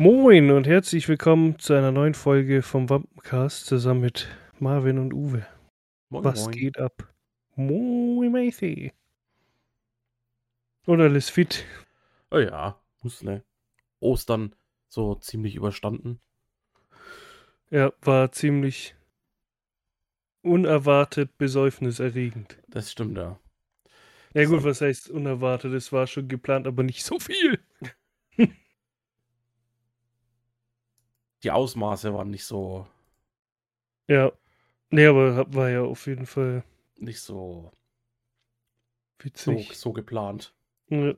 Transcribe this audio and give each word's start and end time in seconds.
Moin 0.00 0.52
und 0.52 0.68
herzlich 0.68 1.08
willkommen 1.08 1.58
zu 1.58 1.74
einer 1.74 1.90
neuen 1.90 2.14
Folge 2.14 2.62
vom 2.62 2.88
Wampencast 2.88 3.66
zusammen 3.66 4.02
mit 4.02 4.28
Marvin 4.60 4.96
und 4.96 5.12
Uwe. 5.12 5.44
Moin, 6.08 6.22
Was 6.22 6.44
moin. 6.44 6.52
geht 6.52 6.78
ab? 6.78 7.12
Moin, 7.56 8.30
Matey. 8.30 8.92
Und 10.86 11.00
alles 11.00 11.30
fit? 11.30 11.64
Oh 12.30 12.38
ja, 12.38 12.80
muss 13.02 13.24
ne. 13.24 13.42
Ostern 13.98 14.54
so 14.88 15.16
ziemlich 15.16 15.56
überstanden. 15.56 16.20
Ja, 17.68 17.92
war 18.00 18.30
ziemlich 18.30 18.94
unerwartet 20.42 21.36
besäufniserregend. 21.38 22.56
Das 22.68 22.92
stimmt 22.92 23.18
ja. 23.18 23.40
Ja 24.32 24.44
gut, 24.44 24.62
was 24.62 24.80
heißt 24.80 25.10
unerwartet? 25.10 25.72
Es 25.72 25.90
war 25.90 26.06
schon 26.06 26.28
geplant, 26.28 26.68
aber 26.68 26.84
nicht 26.84 27.02
so 27.02 27.18
viel. 27.18 27.58
Die 31.42 31.50
Ausmaße 31.50 32.12
waren 32.14 32.30
nicht 32.30 32.44
so, 32.44 32.86
Ja. 34.08 34.32
Nee, 34.90 35.06
aber 35.06 35.52
war 35.54 35.68
ja 35.68 35.82
auf 35.82 36.06
jeden 36.06 36.26
Fall 36.26 36.64
nicht 36.96 37.20
so, 37.20 37.70
so, 39.18 39.52
witzig. 39.52 39.76
so 39.76 39.92
geplant. 39.92 40.54
Ja. 40.88 41.14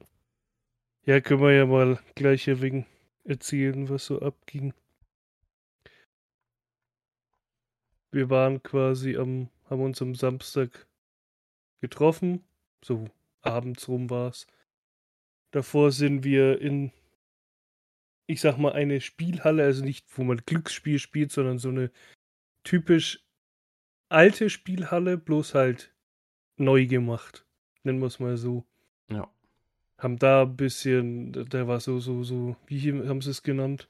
ja, 1.04 1.20
können 1.20 1.40
wir 1.40 1.52
ja 1.52 1.66
mal 1.66 2.00
gleich 2.16 2.44
hier 2.44 2.60
wegen 2.60 2.86
erzählen, 3.24 3.88
was 3.88 4.06
so 4.06 4.20
abging. 4.20 4.74
Wir 8.10 8.28
waren 8.28 8.62
quasi 8.62 9.16
am, 9.16 9.48
haben 9.68 9.82
uns 9.82 10.02
am 10.02 10.16
Samstag 10.16 10.88
getroffen, 11.80 12.44
so 12.84 13.08
abends 13.40 13.86
rum 13.86 14.10
war's. 14.10 14.48
Davor 15.52 15.92
sind 15.92 16.24
wir 16.24 16.60
in, 16.60 16.92
ich 18.30 18.40
sag 18.40 18.58
mal, 18.58 18.72
eine 18.72 19.00
Spielhalle, 19.00 19.64
also 19.64 19.84
nicht, 19.84 20.06
wo 20.16 20.22
man 20.24 20.38
Glücksspiel 20.46 20.98
spielt, 20.98 21.32
sondern 21.32 21.58
so 21.58 21.68
eine 21.68 21.90
typisch 22.64 23.24
alte 24.08 24.50
Spielhalle, 24.50 25.18
bloß 25.18 25.54
halt 25.54 25.94
neu 26.56 26.86
gemacht. 26.86 27.46
Nennen 27.82 28.00
wir 28.00 28.06
es 28.06 28.20
mal 28.20 28.36
so 28.36 28.64
Ja. 29.10 29.28
haben 29.98 30.18
da 30.18 30.42
ein 30.42 30.56
bisschen, 30.56 31.32
da- 31.32 31.66
war 31.66 31.80
so, 31.80 31.98
so, 32.00 32.22
so, 32.22 32.56
wie 32.66 32.92
haben 33.08 33.20
sie 33.22 33.30
es 33.30 33.42
genannt? 33.42 33.88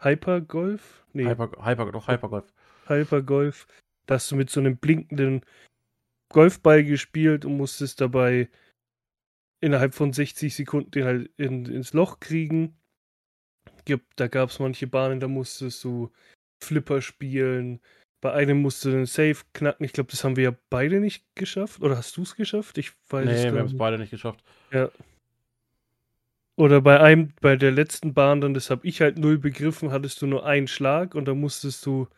Hypergolf? 0.00 1.04
Nee, 1.12 1.26
Hyper, 1.26 1.50
Hyper, 1.64 1.90
doch 1.92 2.08
Hypergolf. 2.08 2.52
Hypergolf. 2.86 3.66
Da 4.06 4.14
hast 4.16 4.30
du 4.30 4.36
mit 4.36 4.50
so 4.50 4.60
einem 4.60 4.76
blinkenden 4.76 5.40
Golfball 6.32 6.84
gespielt 6.84 7.44
und 7.44 7.56
musstest 7.56 8.00
dabei 8.00 8.48
innerhalb 9.60 9.94
von 9.94 10.12
60 10.12 10.54
Sekunden 10.54 10.90
den 10.90 11.04
halt 11.04 11.30
in, 11.38 11.64
ins 11.66 11.92
Loch 11.94 12.20
kriegen. 12.20 12.76
Gibt, 13.86 14.20
da 14.20 14.26
gab 14.28 14.50
es 14.50 14.58
manche 14.58 14.86
Bahnen, 14.86 15.20
da 15.20 15.28
musstest 15.28 15.82
du 15.84 16.12
Flipper 16.62 17.00
spielen. 17.00 17.80
Bei 18.20 18.32
einem 18.32 18.60
musst 18.60 18.84
du 18.84 18.90
den 18.90 19.06
Safe 19.06 19.36
knacken. 19.54 19.84
Ich 19.86 19.92
glaube, 19.92 20.10
das 20.10 20.24
haben 20.24 20.36
wir 20.36 20.44
ja 20.44 20.56
beide 20.68 21.00
nicht 21.00 21.24
geschafft. 21.34 21.80
Oder 21.80 21.96
hast 21.96 22.16
du 22.16 22.22
es 22.22 22.36
geschafft? 22.36 22.76
Ich 22.76 22.92
weiß 23.08 23.26
es 23.28 23.44
Nee, 23.44 23.52
wir 23.52 23.60
haben 23.60 23.66
es 23.66 23.72
nicht. 23.72 23.78
beide 23.78 23.98
nicht 23.98 24.10
geschafft. 24.10 24.42
Oder 26.56 26.80
bei 26.80 27.00
einem, 27.00 27.32
bei 27.40 27.56
der 27.56 27.70
letzten 27.70 28.14
Bahn, 28.14 28.40
dann, 28.40 28.54
das 28.54 28.70
habe 28.70 28.86
ich 28.86 29.00
halt 29.00 29.18
null 29.18 29.38
begriffen, 29.38 29.92
hattest 29.92 30.22
du 30.22 30.26
nur 30.26 30.46
einen 30.46 30.68
Schlag 30.68 31.14
und 31.14 31.26
da 31.26 31.34
musstest 31.34 31.84
du 31.84 32.08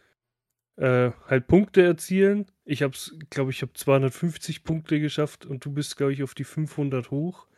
äh, 0.77 1.11
halt 1.27 1.48
Punkte 1.48 1.83
erzielen. 1.83 2.46
Ich 2.64 2.83
hab's, 2.83 3.16
glaube 3.30 3.50
ich, 3.50 3.62
habe 3.62 3.72
250 3.72 4.62
Punkte 4.62 5.00
geschafft 5.00 5.44
und 5.44 5.64
du 5.64 5.72
bist, 5.72 5.96
glaube 5.96 6.12
ich, 6.12 6.22
auf 6.22 6.34
die 6.34 6.44
500 6.44 7.11
hoch. 7.11 7.48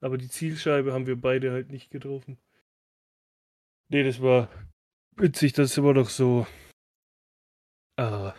Aber 0.00 0.16
die 0.16 0.28
Zielscheibe 0.28 0.92
haben 0.92 1.06
wir 1.06 1.20
beide 1.20 1.50
halt 1.50 1.70
nicht 1.70 1.90
getroffen. 1.90 2.38
Nee, 3.92 4.04
das 4.04 4.22
war 4.22 4.48
witzig, 5.16 5.52
das 5.52 5.72
ist 5.72 5.76
immer 5.76 5.92
noch 5.92 6.08
so 6.08 6.46
äh, 7.98 8.32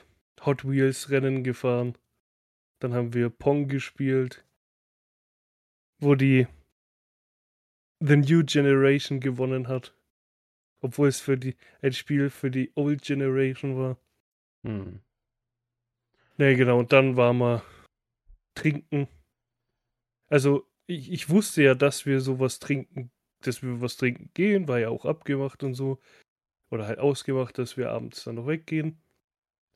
Hot 0.43 0.67
Wheels 0.67 1.11
Rennen 1.11 1.43
gefahren. 1.43 1.95
Dann 2.79 2.95
haben 2.95 3.13
wir 3.13 3.29
Pong 3.29 3.67
gespielt, 3.67 4.47
wo 5.99 6.15
die 6.15 6.47
The 7.99 8.15
New 8.17 8.43
Generation 8.43 9.19
gewonnen 9.19 9.67
hat. 9.67 9.95
Obwohl 10.81 11.09
es 11.09 11.21
für 11.21 11.37
die 11.37 11.55
ein 11.83 11.93
Spiel 11.93 12.31
für 12.31 12.49
die 12.49 12.71
Old 12.73 13.03
Generation 13.03 13.77
war. 13.77 13.99
Hm. 14.65 15.03
Ne, 16.37 16.55
genau, 16.55 16.79
und 16.79 16.91
dann 16.91 17.15
war 17.15 17.31
mal 17.31 17.61
trinken. 18.55 19.07
Also, 20.29 20.67
ich, 20.87 21.11
ich 21.11 21.29
wusste 21.29 21.61
ja, 21.61 21.75
dass 21.75 22.07
wir 22.07 22.21
sowas 22.21 22.57
trinken, 22.57 23.11
dass 23.47 23.61
wir 23.61 23.81
was 23.81 23.97
trinken 23.97 24.29
gehen, 24.33 24.67
war 24.67 24.79
ja 24.79 24.89
auch 24.89 25.05
abgemacht 25.05 25.63
und 25.63 25.73
so. 25.73 25.99
Oder 26.69 26.87
halt 26.87 26.99
ausgemacht, 26.99 27.57
dass 27.57 27.77
wir 27.77 27.91
abends 27.91 28.23
dann 28.23 28.35
noch 28.35 28.47
weggehen. 28.47 29.01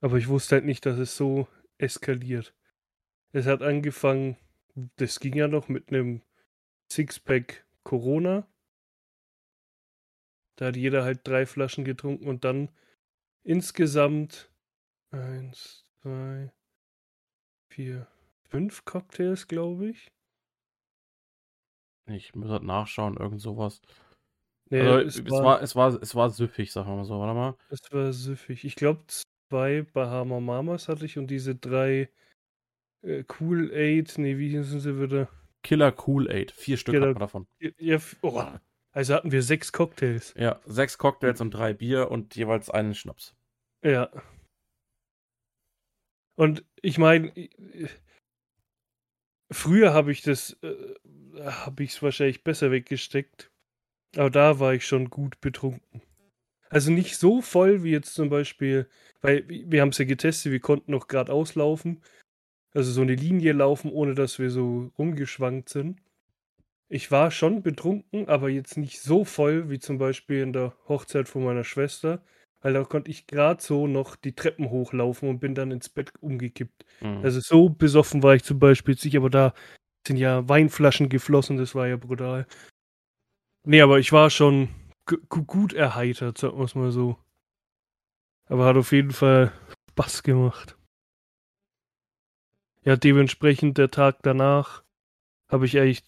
Aber 0.02 0.18
ich 0.18 0.28
wusste 0.28 0.56
halt 0.56 0.66
nicht, 0.66 0.86
dass 0.86 0.98
es 0.98 1.16
so 1.16 1.48
eskaliert. 1.78 2.56
Es 3.32 3.46
hat 3.46 3.62
angefangen, 3.62 4.38
das 4.96 5.20
ging 5.20 5.36
ja 5.36 5.48
noch 5.48 5.70
mit 5.70 5.90
einem 5.90 6.22
Sixpack 6.92 7.66
Corona. 7.84 8.48
Da 10.56 10.68
hat 10.68 10.76
jeder 10.76 11.04
halt 11.04 11.28
drei 11.28 11.46
Flaschen 11.46 11.86
getrunken 11.86 12.28
und 12.28 12.44
dann 12.44 12.70
insgesamt 13.44 14.52
eins, 15.12 15.86
zwei, 16.02 16.52
vier, 17.70 18.08
fünf 18.50 18.86
Cocktails, 18.86 19.48
glaube 19.48 19.90
ich. 19.90 20.12
Ich 22.08 22.36
muss 22.36 22.50
halt 22.50 22.64
nachschauen, 22.64 23.18
irgend 23.18 23.42
sowas. 23.42 23.82
Nee, 24.70 24.82
also, 24.82 25.00
es, 25.00 25.20
es, 25.20 25.32
war, 25.32 25.44
war, 25.44 25.62
es, 25.62 25.76
war, 25.76 26.02
es 26.02 26.16
war 26.16 26.30
süffig, 26.30 26.72
sagen 26.72 26.90
wir 26.90 26.96
mal 26.96 27.06
so. 27.06 27.20
Warte 27.20 27.34
mal. 27.34 27.56
es 27.70 27.80
war 27.92 28.12
süffig. 28.12 28.64
Ich 28.66 28.76
glaube, 28.76 29.04
zwei 29.50 29.84
Bahama 29.94 30.40
Mamas 30.40 30.90
hatte 30.90 31.06
ich 31.06 31.18
und 31.18 31.28
diese 31.28 31.56
drei 31.56 32.10
äh, 33.02 33.24
Cool 33.40 33.72
Aid, 33.74 34.18
nee, 34.18 34.38
wie 34.38 34.50
hießen 34.50 34.80
sie 34.80 35.00
wieder? 35.00 35.30
Killer 35.64 35.94
Cool 36.06 36.30
Aid. 36.30 36.52
Vier 36.52 36.78
Stück 36.78 36.94
Killer- 36.96 37.08
hat 37.08 37.14
man 37.16 37.22
davon. 37.22 37.48
Ja, 37.78 37.98
oh, 38.22 38.44
also 38.92 39.14
hatten 39.14 39.32
wir 39.32 39.44
sechs 39.44 39.72
Cocktails. 39.72 40.34
Ja, 40.38 40.60
sechs 40.66 40.98
Cocktails 40.98 41.42
und 41.42 41.52
drei 41.52 41.74
Bier 41.74 42.12
und 42.12 42.36
jeweils 42.36 42.70
einen 42.70 42.96
Schnaps. 42.96 43.36
Ja. 43.84 44.10
Und 46.36 46.66
ich 46.82 46.98
meine, 46.98 47.32
früher 49.52 49.94
habe 49.94 50.12
ich 50.12 50.22
das, 50.22 50.58
äh, 50.62 50.76
habe 51.44 51.84
ich 51.84 51.92
es 51.92 52.02
wahrscheinlich 52.02 52.44
besser 52.44 52.72
weggesteckt. 52.72 53.52
Aber 54.16 54.30
da 54.30 54.60
war 54.60 54.74
ich 54.74 54.86
schon 54.86 55.10
gut 55.10 55.40
betrunken. 55.42 56.02
Also 56.70 56.92
nicht 56.92 57.18
so 57.18 57.42
voll 57.42 57.84
wie 57.84 57.92
jetzt 57.92 58.14
zum 58.14 58.30
Beispiel, 58.30 58.90
weil 59.22 59.48
wir 59.48 59.82
haben 59.82 59.90
es 59.90 59.98
ja 59.98 60.06
getestet, 60.06 60.52
wir 60.52 60.60
konnten 60.60 60.92
noch 60.92 61.08
gerade 61.08 61.32
auslaufen. 61.32 62.02
Also 62.74 62.92
so 62.92 63.02
eine 63.02 63.16
Linie 63.16 63.54
laufen, 63.54 63.92
ohne 63.92 64.14
dass 64.14 64.40
wir 64.40 64.50
so 64.50 64.92
rumgeschwankt 64.98 65.70
sind. 65.70 66.02
Ich 66.90 67.12
war 67.12 67.32
schon 67.32 67.64
betrunken, 67.64 68.30
aber 68.30 68.50
jetzt 68.50 68.78
nicht 68.78 69.02
so 69.02 69.26
voll 69.26 69.70
wie 69.70 69.80
zum 69.80 69.98
Beispiel 69.98 70.42
in 70.42 70.54
der 70.54 70.74
Hochzeit 70.88 71.28
von 71.28 71.44
meiner 71.44 71.64
Schwester. 71.64 72.24
Weil 72.62 72.74
da 72.74 72.84
konnte 72.84 73.12
ich 73.12 73.28
gerade 73.28 73.62
so 73.62 73.88
noch 73.88 74.16
die 74.16 74.34
Treppen 74.34 74.70
hochlaufen 74.70 75.30
und 75.30 75.40
bin 75.40 75.56
dann 75.56 75.72
ins 75.72 75.90
Bett 75.90 76.12
umgekippt. 76.22 76.86
Hm. 77.00 77.22
Also 77.24 77.40
so 77.40 77.70
besoffen 77.70 78.24
war 78.24 78.36
ich 78.36 78.44
zum 78.44 78.60
Beispiel 78.60 78.96
jetzt 78.96 79.06
nicht, 79.06 79.18
aber 79.18 79.30
da 79.30 79.54
sind 80.08 80.18
ja 80.18 80.48
Weinflaschen 80.50 81.10
geflossen, 81.10 81.58
das 81.58 81.76
war 81.76 81.88
ja 81.88 81.98
brutal. 81.98 82.48
Nee, 83.66 83.82
aber 83.82 84.00
ich 84.00 84.12
war 84.12 84.30
schon 84.30 84.70
gu- 85.06 85.18
gu- 85.30 85.44
gut 85.44 85.74
erheitert, 85.74 86.38
sagen 86.38 86.58
wir 86.58 86.64
es 86.66 86.76
mal 86.76 86.92
so. 86.92 87.18
Aber 88.46 88.66
hat 88.66 88.78
auf 88.78 88.92
jeden 88.92 89.12
Fall 89.12 89.52
Spaß 89.92 90.24
gemacht. 90.24 90.78
Ja, 92.84 92.96
dementsprechend 92.96 93.78
der 93.78 93.92
Tag 93.92 94.20
danach 94.24 94.84
habe 95.50 95.66
ich 95.66 95.78
eigentlich 95.78 96.04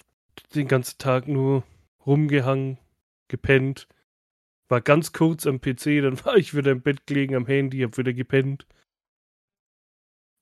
den 0.55 0.67
ganzen 0.67 0.97
Tag 0.97 1.27
nur 1.27 1.63
rumgehangen, 2.05 2.77
gepennt. 3.27 3.87
War 4.69 4.81
ganz 4.81 5.11
kurz 5.13 5.47
am 5.47 5.59
PC, 5.59 6.01
dann 6.01 6.23
war 6.25 6.37
ich 6.37 6.55
wieder 6.55 6.71
im 6.71 6.81
Bett 6.81 7.07
gelegen 7.07 7.35
am 7.35 7.47
Handy, 7.47 7.79
hab 7.79 7.97
wieder 7.97 8.13
gepennt. 8.13 8.67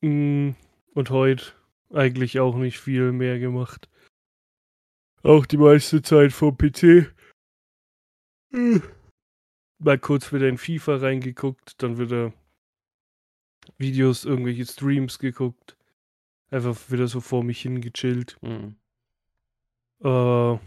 Mm, 0.01 0.51
Und 0.93 1.09
heute 1.09 1.53
eigentlich 1.91 2.39
auch 2.39 2.55
nicht 2.57 2.79
viel 2.79 3.13
mehr 3.13 3.39
gemacht. 3.39 3.89
Auch 5.23 5.45
die 5.45 5.57
meiste 5.57 6.01
Zeit 6.01 6.33
vom 6.33 6.57
PC. 6.57 7.13
Hm. 8.51 8.83
Mal 9.79 9.99
kurz 9.99 10.33
wieder 10.33 10.49
in 10.49 10.57
FIFA 10.57 10.97
reingeguckt, 10.97 11.81
dann 11.81 11.97
wieder 11.97 12.33
Videos, 13.77 14.25
irgendwelche 14.25 14.65
Streams 14.65 15.19
geguckt. 15.19 15.77
Einfach 16.49 16.89
wieder 16.89 17.07
so 17.07 17.21
vor 17.21 17.43
mich 17.43 17.61
hingechillt. 17.61 18.37
Hm. 18.41 18.75
Äh, 20.03 20.59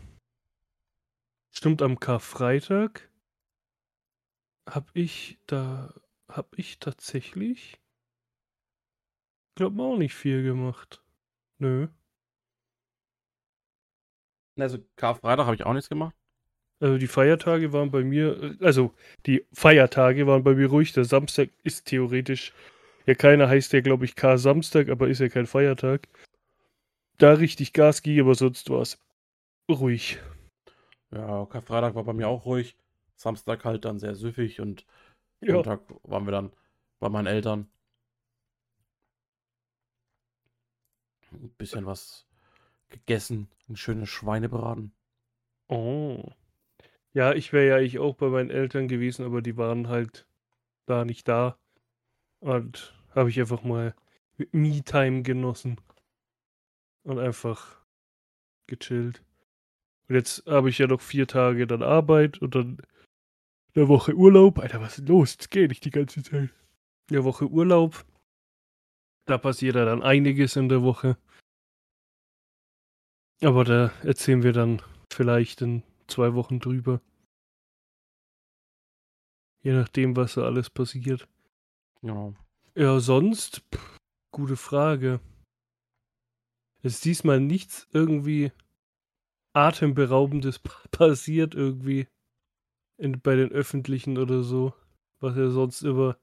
stimmt, 1.50 1.82
am 1.82 1.98
Karfreitag 1.98 3.09
hab 4.70 4.90
ich 4.94 5.38
da, 5.46 5.92
hab 6.28 6.58
ich 6.58 6.78
tatsächlich, 6.78 7.78
glaub 9.56 9.78
auch 9.78 9.96
nicht 9.96 10.14
viel 10.14 10.42
gemacht. 10.42 11.02
Nö. 11.58 11.88
Also 14.58 14.78
Karfreitag 14.96 15.46
habe 15.46 15.56
ich 15.56 15.64
auch 15.64 15.72
nichts 15.72 15.88
gemacht. 15.88 16.14
Also 16.80 16.96
die 16.96 17.08
Feiertage 17.08 17.72
waren 17.72 17.90
bei 17.90 18.04
mir, 18.04 18.56
also 18.60 18.94
die 19.26 19.44
Feiertage 19.52 20.26
waren 20.26 20.42
bei 20.42 20.54
mir 20.54 20.68
ruhig. 20.68 20.92
Der 20.92 21.04
Samstag 21.04 21.50
ist 21.62 21.86
theoretisch, 21.86 22.54
ja 23.06 23.14
keiner 23.14 23.48
heißt 23.48 23.72
ja 23.72 23.80
glaube 23.80 24.04
ich 24.04 24.16
K-Samstag, 24.16 24.88
aber 24.88 25.08
ist 25.08 25.20
ja 25.20 25.28
kein 25.28 25.46
Feiertag. 25.46 26.08
Da 27.18 27.34
richtig 27.34 27.74
Gas 27.74 28.02
ging, 28.02 28.20
aber 28.20 28.34
sonst 28.34 28.70
war 28.70 28.80
es 28.80 28.98
ruhig. 29.70 30.18
Ja, 31.10 31.44
Karfreitag 31.46 31.94
war 31.94 32.04
bei 32.04 32.14
mir 32.14 32.28
auch 32.28 32.46
ruhig. 32.46 32.76
Samstag 33.20 33.64
halt 33.64 33.84
dann 33.84 33.98
sehr 33.98 34.14
süffig 34.14 34.60
und 34.60 34.86
Ja. 35.42 35.54
Sonntag 35.54 35.82
waren 36.04 36.26
wir 36.26 36.32
dann 36.32 36.52
bei 37.00 37.08
meinen 37.08 37.26
Eltern. 37.26 37.70
Ein 41.32 41.50
bisschen 41.58 41.86
was 41.86 42.26
gegessen, 42.88 43.48
ein 43.68 43.76
schönes 43.76 44.08
Schweinebraten. 44.08 44.92
Oh. 45.68 46.24
Ja, 47.12 47.32
ich 47.34 47.52
wäre 47.52 47.68
ja 47.68 47.76
eigentlich 47.76 47.98
auch 47.98 48.16
bei 48.16 48.28
meinen 48.28 48.50
Eltern 48.50 48.88
gewesen, 48.88 49.24
aber 49.24 49.42
die 49.42 49.56
waren 49.56 49.88
halt 49.88 50.26
da 50.86 51.04
nicht 51.04 51.28
da. 51.28 51.58
Und 52.40 52.94
habe 53.14 53.30
ich 53.30 53.38
einfach 53.38 53.62
mal 53.62 53.94
Me-Time 54.52 55.22
genossen. 55.22 55.80
Und 57.02 57.18
einfach 57.18 57.80
gechillt. 58.66 59.22
Und 60.08 60.14
jetzt 60.16 60.46
habe 60.46 60.70
ich 60.70 60.78
ja 60.78 60.86
noch 60.86 61.00
vier 61.00 61.26
Tage 61.26 61.66
dann 61.66 61.82
Arbeit 61.82 62.38
und 62.38 62.54
dann 62.54 62.78
eine 63.74 63.88
Woche 63.88 64.14
Urlaub. 64.14 64.58
Alter, 64.58 64.80
was 64.80 64.98
ist 64.98 65.08
los? 65.08 65.36
Das 65.36 65.48
geht 65.48 65.70
nicht 65.70 65.84
die 65.84 65.90
ganze 65.90 66.22
Zeit. 66.22 66.50
Eine 67.10 67.24
Woche 67.24 67.46
Urlaub. 67.48 68.04
Da 69.26 69.38
passiert 69.38 69.76
ja 69.76 69.84
dann 69.84 70.02
einiges 70.02 70.56
in 70.56 70.68
der 70.68 70.82
Woche. 70.82 71.16
Aber 73.42 73.64
da 73.64 73.92
erzählen 74.02 74.42
wir 74.42 74.52
dann 74.52 74.82
vielleicht 75.10 75.62
in 75.62 75.82
zwei 76.08 76.34
Wochen 76.34 76.58
drüber. 76.60 77.00
Je 79.62 79.72
nachdem, 79.72 80.16
was 80.16 80.34
da 80.34 80.42
alles 80.44 80.70
passiert. 80.70 81.28
Ja. 82.02 82.32
Ja, 82.74 82.98
sonst, 83.00 83.62
pff, 83.74 83.96
gute 84.32 84.56
Frage. 84.56 85.20
Es 86.82 86.94
ist 86.94 87.04
diesmal 87.04 87.40
nichts 87.40 87.86
irgendwie 87.92 88.52
atemberaubendes 89.52 90.58
pa- 90.60 90.82
passiert 90.90 91.54
irgendwie 91.54 92.08
in, 93.00 93.20
bei 93.20 93.36
den 93.36 93.50
öffentlichen 93.50 94.18
oder 94.18 94.42
so, 94.42 94.74
was 95.20 95.36
ja 95.36 95.50
sonst 95.50 95.82
immer, 95.82 96.16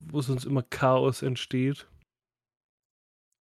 wo 0.00 0.20
sonst 0.20 0.44
immer 0.44 0.62
Chaos 0.62 1.22
entsteht. 1.22 1.88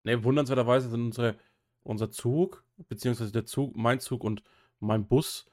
Ne, 0.04 0.22
wundernswerterweise 0.22 0.88
sind 0.88 1.06
unsere, 1.06 1.36
unser 1.82 2.10
Zug, 2.10 2.64
beziehungsweise 2.88 3.32
der 3.32 3.46
Zug, 3.46 3.76
mein 3.76 4.00
Zug 4.00 4.22
und 4.22 4.42
mein 4.78 5.06
Bus 5.06 5.46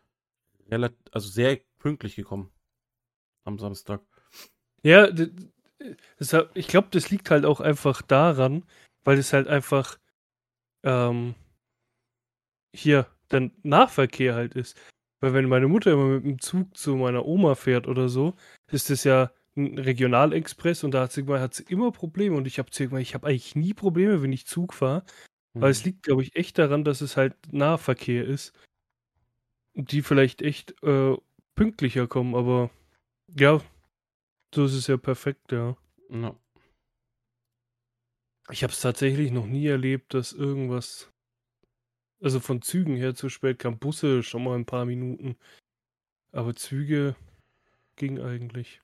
relativ, 0.70 1.00
also 1.12 1.30
sehr 1.30 1.60
pünktlich 1.80 2.16
gekommen. 2.16 2.52
Am 3.46 3.60
Samstag. 3.60 4.02
Ja, 4.84 5.10
d- 5.12 5.28
d- 5.32 5.96
deshalb, 6.20 6.56
ich 6.56 6.68
glaube, 6.68 6.90
das 6.92 7.10
liegt 7.10 7.30
halt 7.30 7.46
auch 7.46 7.60
einfach 7.60 8.02
daran, 8.02 8.66
weil 9.04 9.18
es 9.18 9.34
halt 9.34 9.48
einfach 9.48 9.98
ähm, 10.84 11.36
hier 12.76 13.08
der 13.32 13.52
Nahverkehr 13.64 14.36
halt 14.36 14.56
ist. 14.56 14.80
Weil 15.24 15.34
wenn 15.34 15.48
meine 15.48 15.70
Mutter 15.70 15.94
immer 15.94 16.08
mit 16.08 16.26
dem 16.26 16.40
Zug 16.40 16.76
zu 16.76 16.98
meiner 16.98 17.26
Oma 17.26 17.56
fährt 17.56 17.88
oder 17.88 18.10
so, 18.10 18.34
ist 18.70 18.90
das 18.90 19.06
ja 19.06 19.32
ein 19.56 19.78
Regionalexpress 19.80 20.84
und 20.84 20.92
da 20.92 21.04
hat 21.04 21.14
sie, 21.14 21.22
immer- 21.22 21.40
hat 21.40 21.54
sie 21.54 21.64
immer 21.64 21.94
Probleme 21.94 22.36
und 22.36 22.46
ich 22.46 22.60
habe 22.60 22.70
ich 23.00 23.14
habe 23.14 23.28
eigentlich 23.28 23.56
nie 23.56 23.74
Probleme, 23.74 24.22
wenn 24.22 24.34
ich 24.34 24.46
Zug 24.48 24.74
fahre, 24.74 25.06
weil 25.54 25.72
es 25.72 25.80
Hm. 25.86 25.92
liegt, 25.92 26.04
glaube 26.04 26.24
ich, 26.24 26.36
echt 26.36 26.58
daran, 26.60 26.84
dass 26.84 27.00
es 27.00 27.16
halt 27.16 27.36
Nahverkehr 27.54 28.26
ist. 28.26 28.52
Die 29.76 30.02
vielleicht 30.02 30.42
echt 30.42 30.76
äh, 30.84 31.16
pünktlicher 31.56 32.06
kommen, 32.08 32.36
aber 32.36 32.70
ja, 33.40 33.62
so 34.56 34.66
ist 34.66 34.74
es 34.74 34.88
ja 34.88 34.98
perfekt, 34.98 35.52
ja. 35.54 35.78
Ja. 36.10 36.36
Ich 38.52 38.64
habe 38.64 38.74
es 38.74 38.82
tatsächlich 38.82 39.32
noch 39.32 39.46
nie 39.46 39.68
erlebt, 39.68 40.14
dass 40.14 40.34
irgendwas, 40.34 41.13
also 42.24 42.40
von 42.40 42.62
Zügen 42.62 42.96
her 42.96 43.16
zu 43.16 43.30
spät 43.30 43.60
kam. 43.60 43.80
Busse 43.80 44.24
schon 44.24 44.44
mal 44.44 44.56
ein 44.58 44.66
paar 44.66 44.86
Minuten, 44.86 45.38
aber 46.32 46.56
Züge 46.56 47.16
ging 47.98 48.20
eigentlich. 48.22 48.82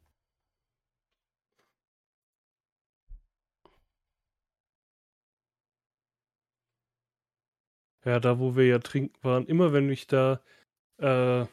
Ja, 8.06 8.20
da 8.20 8.40
wo 8.40 8.56
wir 8.56 8.66
ja 8.66 8.80
trinken 8.80 9.18
waren, 9.24 9.46
immer 9.46 9.74
wenn 9.74 9.90
ich 9.90 10.08
da 10.08 10.42
äh, 10.98 11.46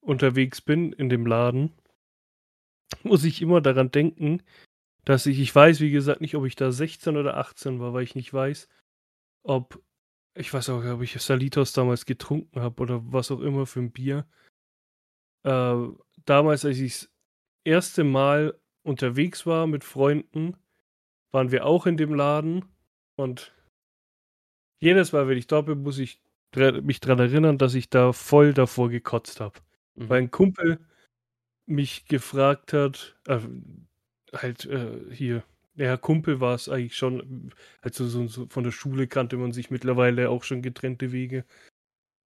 unterwegs 0.00 0.60
bin 0.60 0.92
in 0.92 1.08
dem 1.08 1.26
Laden, 1.26 1.72
muss 3.02 3.24
ich 3.24 3.42
immer 3.42 3.60
daran 3.60 3.90
denken, 3.90 4.42
dass 5.04 5.26
ich, 5.26 5.40
ich 5.40 5.54
weiß, 5.54 5.80
wie 5.80 5.90
gesagt, 5.90 6.20
nicht, 6.20 6.36
ob 6.36 6.44
ich 6.46 6.56
da 6.56 6.72
16 6.72 7.16
oder 7.16 7.36
18 7.36 7.80
war, 7.80 7.92
weil 7.92 8.04
ich 8.04 8.14
nicht 8.14 8.32
weiß, 8.32 8.68
ob, 9.42 9.82
ich 10.34 10.52
weiß 10.52 10.70
auch, 10.70 10.84
ob 10.84 11.02
ich 11.02 11.20
Salitos 11.20 11.72
damals 11.72 12.06
getrunken 12.06 12.60
habe 12.60 12.82
oder 12.82 13.00
was 13.12 13.30
auch 13.30 13.40
immer 13.40 13.66
für 13.66 13.80
ein 13.80 13.92
Bier. 13.92 14.26
Äh, 15.44 15.76
damals, 16.24 16.64
als 16.64 16.78
ich 16.78 16.92
das 16.92 17.10
erste 17.64 18.04
Mal 18.04 18.58
unterwegs 18.82 19.46
war 19.46 19.66
mit 19.66 19.84
Freunden, 19.84 20.56
waren 21.32 21.50
wir 21.50 21.66
auch 21.66 21.86
in 21.86 21.96
dem 21.96 22.14
Laden 22.14 22.64
und 23.16 23.54
jedes 24.80 25.12
Mal, 25.12 25.28
wenn 25.28 25.38
ich 25.38 25.46
da 25.46 25.60
bin, 25.60 25.82
muss 25.82 25.98
ich 25.98 26.20
mich 26.82 27.00
daran 27.00 27.18
erinnern, 27.18 27.56
dass 27.56 27.74
ich 27.74 27.88
da 27.88 28.12
voll 28.12 28.52
davor 28.52 28.90
gekotzt 28.90 29.40
habe 29.40 29.58
Mhm. 29.94 30.08
weil 30.08 30.22
ein 30.22 30.30
Kumpel 30.30 30.78
mich 31.66 32.06
gefragt 32.06 32.72
hat, 32.72 33.16
äh, 33.26 33.40
halt 34.32 34.64
äh, 34.66 35.14
hier, 35.14 35.44
ja, 35.74 35.96
Kumpel 35.96 36.40
war 36.40 36.54
es 36.54 36.68
eigentlich 36.68 36.96
schon, 36.96 37.52
also 37.80 38.06
so, 38.06 38.26
so 38.26 38.46
von 38.48 38.64
der 38.64 38.72
Schule 38.72 39.06
kannte 39.06 39.36
man 39.36 39.52
sich 39.52 39.70
mittlerweile 39.70 40.30
auch 40.30 40.44
schon 40.44 40.62
getrennte 40.62 41.12
Wege. 41.12 41.44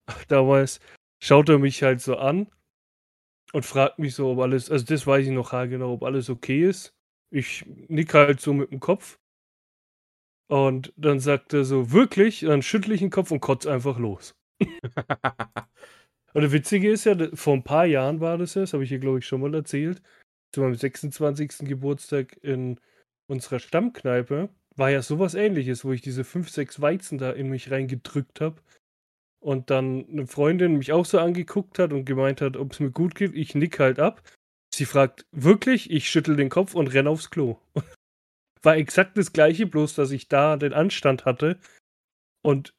Damals 0.29 0.81
schaut 1.23 1.49
er 1.49 1.59
mich 1.59 1.83
halt 1.83 2.00
so 2.00 2.17
an 2.17 2.50
und 3.53 3.65
fragt 3.65 3.99
mich 3.99 4.15
so, 4.15 4.31
ob 4.31 4.41
alles, 4.41 4.71
also 4.71 4.85
das 4.85 5.06
weiß 5.06 5.27
ich 5.27 5.33
noch 5.33 5.50
genau, 5.50 5.93
ob 5.93 6.03
alles 6.05 6.31
okay 6.31 6.69
ist. 6.69 6.94
Ich 7.31 7.65
nick 7.67 8.15
halt 8.15 8.41
so 8.41 8.53
mit 8.53 8.71
dem 8.71 8.81
Kopf. 8.81 9.19
Und 10.49 10.93
dann 10.97 11.19
sagt 11.19 11.55
er 11.55 11.65
so, 11.65 11.93
wirklich? 11.93 12.41
Dann 12.41 12.62
schüttle 12.62 12.94
ich 12.94 13.00
den 13.00 13.11
Kopf 13.11 13.31
und 13.31 13.41
kotz 13.41 13.67
einfach 13.67 13.99
los. 13.99 14.35
Und 16.35 16.43
das 16.43 16.53
Witzige 16.53 16.91
ist 16.91 17.05
ja, 17.05 17.15
vor 17.34 17.55
ein 17.55 17.65
paar 17.65 17.84
Jahren 17.84 18.20
war 18.20 18.39
das 18.39 18.55
ja, 18.55 18.63
das 18.63 18.72
habe 18.72 18.84
ich 18.84 18.89
hier, 18.89 18.99
glaube 18.99 19.19
ich, 19.19 19.27
schon 19.27 19.41
mal 19.41 19.55
erzählt, 19.55 20.03
zu 20.53 20.63
meinem 20.63 20.75
26. 20.75 21.69
Geburtstag 21.69 22.39
in 22.43 22.81
unserer 23.32 23.58
Stammkneipe, 23.58 24.48
war 24.77 24.91
ja 24.91 25.03
sowas 25.03 25.34
ähnliches, 25.34 25.84
wo 25.84 25.93
ich 25.93 26.01
diese 26.03 26.24
5, 26.24 26.48
6 26.51 26.81
Weizen 26.81 27.19
da 27.19 27.32
in 27.32 27.48
mich 27.48 27.70
reingedrückt 27.70 28.41
habe. 28.41 28.62
Und 29.41 29.70
dann 29.70 30.06
eine 30.08 30.27
Freundin 30.29 30.77
mich 30.77 30.93
auch 30.93 31.05
so 31.05 31.19
angeguckt 31.19 31.81
hat 31.81 31.93
und 31.93 32.05
gemeint 32.05 32.41
hat, 32.41 32.56
ob 32.56 32.72
es 32.72 32.81
mir 32.81 32.93
gut 32.93 33.17
geht. 33.17 33.34
Ich 33.34 33.55
nick 33.56 33.81
halt 33.81 33.98
ab. 33.98 34.22
Sie 34.72 34.84
fragt, 34.84 35.27
wirklich? 35.32 35.91
Ich 35.91 36.08
schüttel 36.08 36.36
den 36.36 36.48
Kopf 36.48 36.74
und 36.74 36.86
renn 36.94 37.08
aufs 37.08 37.31
Klo. 37.31 37.58
War 38.62 38.77
exakt 38.77 39.19
das 39.19 39.32
gleiche, 39.32 39.67
bloß 39.67 39.94
dass 39.96 40.12
ich 40.12 40.29
da 40.29 40.56
den 40.56 40.72
Anstand 40.72 41.24
hatte 41.24 41.58
und 42.43 42.72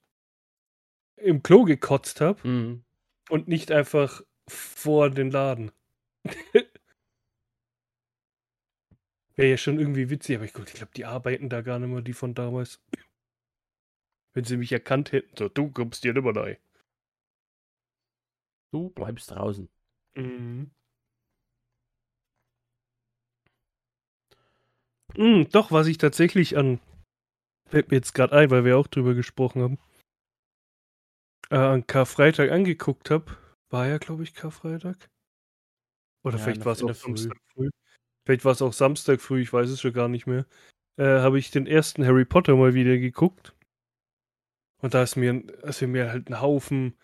im 1.17 1.43
Klo 1.43 1.63
gekotzt 1.65 2.21
habe 2.21 2.47
Mhm. 2.47 2.83
und 3.29 3.47
nicht 3.49 3.71
einfach 3.71 4.21
vor 4.49 5.09
den 5.09 5.31
Laden. 5.31 5.71
Wäre 9.35 9.49
ja 9.49 9.57
schon 9.57 9.79
irgendwie 9.79 10.09
witzig, 10.09 10.35
aber 10.35 10.45
ich, 10.45 10.55
ich 10.55 10.73
glaube, 10.73 10.91
die 10.95 11.05
arbeiten 11.05 11.49
da 11.49 11.61
gar 11.61 11.79
nicht 11.79 11.89
mehr, 11.89 12.01
die 12.01 12.13
von 12.13 12.33
damals. 12.35 12.81
Wenn 14.35 14.43
sie 14.45 14.57
mich 14.57 14.71
erkannt 14.71 15.11
hätten, 15.11 15.35
so, 15.37 15.49
du 15.49 15.71
kommst 15.71 16.03
hier 16.03 16.13
nicht 16.13 16.23
mehr 16.23 16.35
rein. 16.35 16.57
Du 18.71 18.89
bleibst 18.89 19.31
draußen. 19.31 19.69
Mhm. 20.15 20.71
Mm, 25.15 25.43
doch, 25.51 25.71
was 25.71 25.87
ich 25.87 25.97
tatsächlich 25.97 26.57
an. 26.57 26.79
Fällt 27.69 27.91
mir 27.91 27.97
jetzt 27.97 28.13
gerade 28.13 28.35
ein, 28.35 28.49
weil 28.51 28.65
wir 28.65 28.77
auch 28.77 28.87
drüber 28.87 29.13
gesprochen 29.13 29.61
haben. 29.61 29.77
Äh, 31.49 31.55
an 31.57 31.87
Karfreitag 31.87 32.51
angeguckt 32.51 33.09
habe. 33.09 33.37
War 33.69 33.87
ja, 33.87 33.97
glaube 33.97 34.23
ich, 34.23 34.33
Karfreitag. 34.33 35.09
Oder 36.23 36.37
Ja, 36.37 36.43
vielleicht 36.43 36.65
war 36.65 36.73
es 36.73 36.79
in 36.79 36.85
auch 36.85 36.87
der 36.87 36.95
Früh. 36.95 37.17
Samstag 37.17 37.37
früh. 37.53 37.69
Vielleicht 38.25 38.45
war 38.45 38.53
es 38.53 38.61
auch 38.61 38.73
Samstag 38.73 39.21
früh, 39.21 39.41
ich 39.41 39.51
weiß 39.51 39.69
es 39.69 39.81
schon 39.81 39.93
gar 39.93 40.07
nicht 40.07 40.27
mehr. 40.27 40.45
Äh, 40.97 41.19
habe 41.19 41.39
ich 41.39 41.51
den 41.51 41.67
ersten 41.67 42.05
Harry 42.05 42.25
Potter 42.25 42.55
mal 42.55 42.73
wieder 42.73 42.97
geguckt. 42.97 43.53
Und 44.81 44.93
da 44.93 45.03
ist 45.03 45.15
mir, 45.15 45.43
ist 45.63 45.81
mir 45.81 46.09
halt 46.09 46.29
ein 46.29 46.41
Haufen 46.41 46.95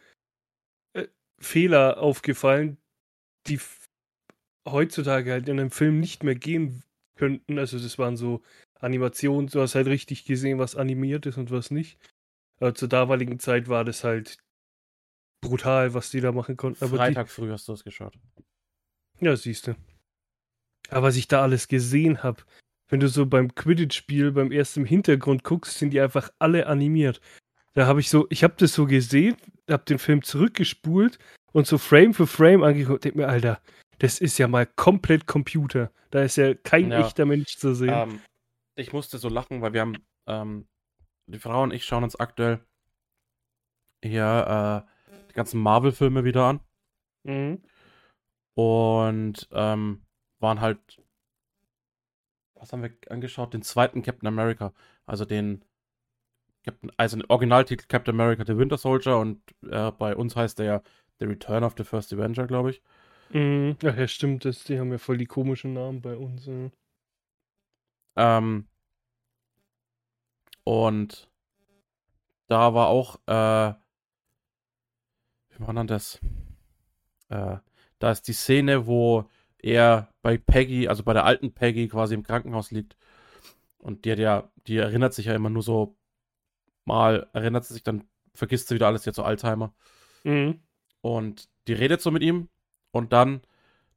äh, 0.94 1.08
Fehler 1.40 1.98
aufgefallen, 2.00 2.78
die 3.48 3.60
heutzutage 4.68 5.32
halt 5.32 5.48
in 5.48 5.60
einem 5.60 5.72
Film 5.72 6.00
nicht 6.00 6.24
mehr 6.24 6.36
gehen 6.36 6.84
könnten. 7.16 7.58
Also 7.58 7.80
das 7.80 7.98
waren 7.98 8.18
so 8.18 8.42
Animationen, 8.80 9.50
du 9.50 9.62
hast 9.62 9.76
halt 9.76 9.88
richtig 9.88 10.26
gesehen, 10.26 10.60
was 10.60 10.76
animiert 10.76 11.26
ist 11.26 11.38
und 11.38 11.52
was 11.52 11.72
nicht. 11.72 12.00
Aber 12.60 12.76
zur 12.76 12.90
damaligen 12.90 13.40
Zeit 13.40 13.68
war 13.68 13.86
das 13.86 14.04
halt 14.04 14.38
brutal, 15.42 15.94
was 15.94 16.12
die 16.12 16.22
da 16.22 16.32
machen 16.32 16.58
konnten. 16.58 16.84
Aber 16.84 16.98
Freitag 16.98 17.28
die, 17.28 17.34
früh 17.34 17.52
hast 17.52 17.68
du 17.68 17.74
das 17.74 17.84
geschaut. 17.84 18.18
Ja, 19.20 19.36
siehst 19.36 19.68
du. 19.68 19.76
Aber 20.90 21.08
was 21.08 21.16
ich 21.16 21.28
da 21.28 21.42
alles 21.42 21.68
gesehen 21.68 22.24
habe, 22.24 22.44
wenn 22.90 23.00
du 23.00 23.08
so 23.08 23.26
beim 23.26 23.54
Quidditch-Spiel 23.54 24.32
beim 24.32 24.52
ersten 24.52 24.86
Hintergrund 24.86 25.44
guckst, 25.44 25.78
sind 25.78 25.92
die 25.92 26.02
einfach 26.02 26.30
alle 26.40 26.68
animiert. 26.68 27.22
Da 27.74 27.86
habe 27.86 28.00
ich 28.00 28.10
so, 28.10 28.26
ich 28.30 28.44
habe 28.44 28.56
das 28.58 28.74
so 28.74 28.86
gesehen, 28.86 29.38
habe 29.70 29.86
den 29.86 30.00
Film 30.00 30.24
zurückgespult 30.24 31.20
und 31.52 31.68
so 31.68 31.78
Frame 31.78 32.14
für 32.14 32.28
Frame 32.28 32.64
angeguckt. 32.64 33.04
Denk 33.04 33.16
mir, 33.16 33.28
Alter, 33.28 33.62
das 34.00 34.20
ist 34.20 34.38
ja 34.38 34.48
mal 34.48 34.66
komplett 34.66 35.28
Computer. 35.28 35.92
Da 36.10 36.24
ist 36.24 36.38
ja 36.38 36.56
kein 36.56 36.92
ja. 36.92 37.06
echter 37.06 37.26
Mensch 37.26 37.58
zu 37.58 37.76
sehen. 37.76 37.94
Ähm, 37.94 38.22
ich 38.76 38.92
musste 38.92 39.20
so 39.20 39.30
lachen, 39.30 39.62
weil 39.62 39.74
wir 39.74 39.82
haben, 39.82 39.98
ähm, 40.26 40.68
die 41.28 41.40
Frau 41.40 41.62
und 41.62 41.74
ich 41.74 41.86
schauen 41.86 42.04
uns 42.04 42.16
aktuell 42.16 42.60
hier 44.04 44.86
äh, 44.88 45.16
die 45.30 45.34
ganzen 45.34 45.62
Marvel-Filme 45.62 46.24
wieder 46.24 46.46
an. 46.46 46.60
Mhm. 47.24 47.62
Und 48.56 49.48
ähm, 49.52 50.02
waren 50.40 50.62
halt, 50.62 50.80
was 52.56 52.74
haben 52.74 52.84
wir 52.84 52.92
angeschaut? 53.10 53.54
Den 53.54 53.62
zweiten 53.62 54.02
Captain 54.02 54.28
America. 54.28 54.74
Also 55.06 55.26
den 55.26 55.64
Captain, 56.64 56.92
also 56.98 57.18
den 57.18 57.26
Originaltitel 57.30 57.86
Captain 57.88 58.14
America 58.14 58.44
The 58.46 58.58
Winter 58.58 58.78
Soldier 58.78 59.18
und 59.18 59.42
äh, 59.70 59.92
bei 59.92 60.16
uns 60.16 60.36
heißt 60.36 60.60
der 60.60 60.66
ja 60.66 60.82
The 61.20 61.26
Return 61.26 61.64
of 61.64 61.76
the 61.78 61.84
First 61.84 62.14
Avenger, 62.14 62.48
glaube 62.48 62.72
ich. 62.72 62.82
Mhm. 63.32 63.78
Ach 63.84 63.96
ja, 63.96 64.08
stimmt, 64.08 64.46
das, 64.46 64.64
die 64.64 64.80
haben 64.80 64.92
ja 64.92 64.98
voll 64.98 65.18
die 65.18 65.26
komischen 65.26 65.74
Namen 65.74 66.02
bei 66.02 66.16
uns. 66.16 66.46
Ja. 66.46 66.70
Ähm, 68.16 68.68
und 70.64 71.30
da 72.48 72.74
war 72.74 72.88
auch, 72.88 73.16
äh, 73.28 73.74
wie 75.50 75.60
war 75.60 75.74
denn 75.74 75.88
das? 75.88 76.20
Äh, 77.30 77.58
da 78.00 78.12
ist 78.12 78.28
die 78.28 78.34
Szene, 78.34 78.88
wo 78.88 79.30
er 79.62 80.14
bei 80.22 80.38
Peggy, 80.38 80.88
also 80.88 81.04
bei 81.04 81.14
der 81.14 81.26
alten 81.26 81.54
Peggy 81.54 81.88
quasi 81.88 82.14
im 82.14 82.24
Krankenhaus 82.24 82.72
liegt. 82.72 82.98
Und 83.78 84.06
die 84.06 84.12
hat 84.12 84.20
ja, 84.20 84.52
die 84.68 84.78
erinnert 84.78 85.14
sich 85.14 85.28
ja 85.28 85.36
immer 85.36 85.50
nur 85.50 85.64
so 85.64 85.98
mal, 86.86 87.30
erinnert 87.34 87.66
sie 87.66 87.74
sich, 87.74 87.84
dann 87.84 88.04
vergisst 88.34 88.68
sie 88.68 88.76
wieder 88.76 88.88
alles, 88.88 89.06
jetzt 89.06 89.16
so 89.16 89.24
Alzheimer. 89.24 89.74
Mhm. 90.24 90.60
Und 91.02 91.50
die 91.68 91.74
redet 91.74 92.02
so 92.02 92.12
mit 92.12 92.24
ihm 92.24 92.50
und 92.92 93.14
dann, 93.14 93.42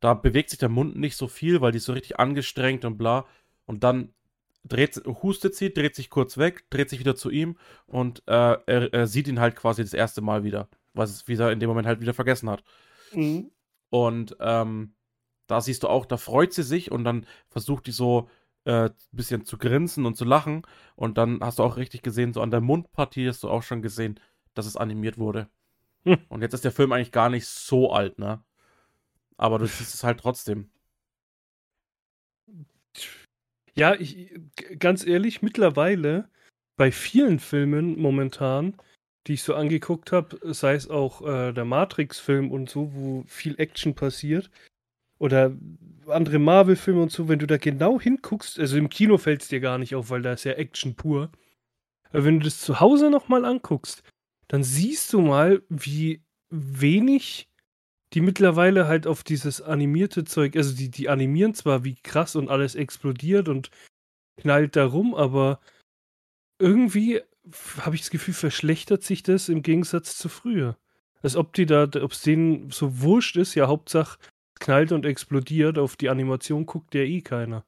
da 0.00 0.14
bewegt 0.14 0.50
sich 0.50 0.58
der 0.58 0.68
Mund 0.68 0.96
nicht 0.96 1.16
so 1.16 1.28
viel, 1.28 1.60
weil 1.60 1.72
die 1.72 1.78
ist 1.78 1.84
so 1.84 1.92
richtig 1.92 2.18
angestrengt 2.18 2.84
und 2.84 2.98
bla. 2.98 3.26
Und 3.66 3.84
dann 3.84 4.12
dreht, 4.64 4.96
hustet 5.06 5.54
sie, 5.54 5.72
dreht 5.72 5.94
sich 5.94 6.10
kurz 6.10 6.38
weg, 6.38 6.68
dreht 6.70 6.90
sich 6.90 7.00
wieder 7.00 7.16
zu 7.16 7.30
ihm 7.30 7.56
und 7.86 8.22
äh, 8.26 8.56
er, 8.66 8.92
er, 8.92 9.06
sieht 9.06 9.28
ihn 9.28 9.40
halt 9.40 9.56
quasi 9.56 9.82
das 9.82 9.94
erste 9.94 10.20
Mal 10.20 10.44
wieder, 10.44 10.68
was 10.94 11.10
es 11.10 11.28
wieder 11.28 11.50
in 11.50 11.60
dem 11.60 11.68
Moment 11.68 11.86
halt 11.86 12.00
wieder 12.00 12.14
vergessen 12.14 12.48
hat. 12.50 12.62
Mhm. 13.12 13.50
Und 13.90 14.36
ähm, 14.40 14.94
da 15.52 15.60
siehst 15.60 15.82
du 15.82 15.88
auch, 15.88 16.06
da 16.06 16.16
freut 16.16 16.54
sie 16.54 16.62
sich 16.62 16.90
und 16.90 17.04
dann 17.04 17.26
versucht 17.50 17.86
die 17.86 17.92
so 17.92 18.30
ein 18.64 18.86
äh, 18.86 18.90
bisschen 19.10 19.44
zu 19.44 19.58
grinsen 19.58 20.06
und 20.06 20.16
zu 20.16 20.24
lachen. 20.24 20.62
Und 20.96 21.18
dann 21.18 21.40
hast 21.42 21.58
du 21.58 21.62
auch 21.62 21.76
richtig 21.76 22.02
gesehen, 22.02 22.32
so 22.32 22.40
an 22.40 22.50
der 22.50 22.62
Mundpartie 22.62 23.28
hast 23.28 23.42
du 23.42 23.50
auch 23.50 23.62
schon 23.62 23.82
gesehen, 23.82 24.18
dass 24.54 24.64
es 24.64 24.78
animiert 24.78 25.18
wurde. 25.18 25.50
Hm. 26.04 26.16
Und 26.30 26.40
jetzt 26.40 26.54
ist 26.54 26.64
der 26.64 26.72
Film 26.72 26.90
eigentlich 26.90 27.12
gar 27.12 27.28
nicht 27.28 27.46
so 27.46 27.92
alt, 27.92 28.18
ne? 28.18 28.42
Aber 29.36 29.58
du 29.58 29.66
siehst 29.66 29.94
es 29.94 30.04
halt 30.04 30.20
trotzdem. 30.20 30.70
Ja, 33.74 33.94
ich, 33.94 34.30
ganz 34.78 35.06
ehrlich, 35.06 35.42
mittlerweile 35.42 36.30
bei 36.78 36.90
vielen 36.90 37.40
Filmen 37.40 38.00
momentan, 38.00 38.78
die 39.26 39.34
ich 39.34 39.42
so 39.42 39.54
angeguckt 39.54 40.12
habe, 40.12 40.54
sei 40.54 40.72
es 40.72 40.88
auch 40.88 41.20
äh, 41.20 41.52
der 41.52 41.66
Matrix-Film 41.66 42.50
und 42.50 42.70
so, 42.70 42.94
wo 42.94 43.24
viel 43.26 43.60
Action 43.60 43.94
passiert, 43.94 44.50
oder 45.22 45.56
andere 46.08 46.40
Marvel-Filme 46.40 47.00
und 47.00 47.12
so, 47.12 47.28
wenn 47.28 47.38
du 47.38 47.46
da 47.46 47.56
genau 47.56 48.00
hinguckst, 48.00 48.58
also 48.58 48.76
im 48.76 48.88
Kino 48.88 49.18
fällt 49.18 49.42
es 49.42 49.48
dir 49.48 49.60
gar 49.60 49.78
nicht 49.78 49.94
auf, 49.94 50.10
weil 50.10 50.20
da 50.20 50.32
ist 50.32 50.42
ja 50.42 50.54
Action 50.54 50.96
pur. 50.96 51.30
Aber 52.10 52.24
wenn 52.24 52.40
du 52.40 52.44
das 52.44 52.58
zu 52.58 52.80
Hause 52.80 53.08
nochmal 53.08 53.44
anguckst, 53.44 54.02
dann 54.48 54.64
siehst 54.64 55.12
du 55.12 55.20
mal, 55.20 55.62
wie 55.68 56.24
wenig 56.50 57.48
die 58.14 58.20
mittlerweile 58.20 58.88
halt 58.88 59.06
auf 59.06 59.22
dieses 59.22 59.62
animierte 59.62 60.24
Zeug, 60.24 60.56
also 60.56 60.74
die, 60.74 60.90
die 60.90 61.08
animieren 61.08 61.54
zwar 61.54 61.84
wie 61.84 61.94
krass 61.94 62.34
und 62.34 62.50
alles 62.50 62.74
explodiert 62.74 63.48
und 63.48 63.70
knallt 64.38 64.74
da 64.74 64.86
rum, 64.86 65.14
aber 65.14 65.60
irgendwie 66.58 67.20
habe 67.78 67.94
ich 67.94 68.02
das 68.02 68.10
Gefühl, 68.10 68.34
verschlechtert 68.34 69.04
sich 69.04 69.22
das 69.22 69.48
im 69.48 69.62
Gegensatz 69.62 70.18
zu 70.18 70.28
früher. 70.28 70.76
Als 71.22 71.36
ob 71.36 71.52
die 71.52 71.64
da, 71.64 71.84
ob 71.84 72.10
es 72.10 72.22
denen 72.22 72.70
so 72.70 73.00
wurscht 73.00 73.36
ist, 73.36 73.54
ja, 73.54 73.68
Hauptsache 73.68 74.18
knallt 74.62 74.92
und 74.92 75.04
explodiert, 75.04 75.78
auf 75.78 75.96
die 75.96 76.08
Animation 76.08 76.66
guckt 76.66 76.94
ja 76.94 77.02
eh 77.02 77.20
keiner. 77.20 77.64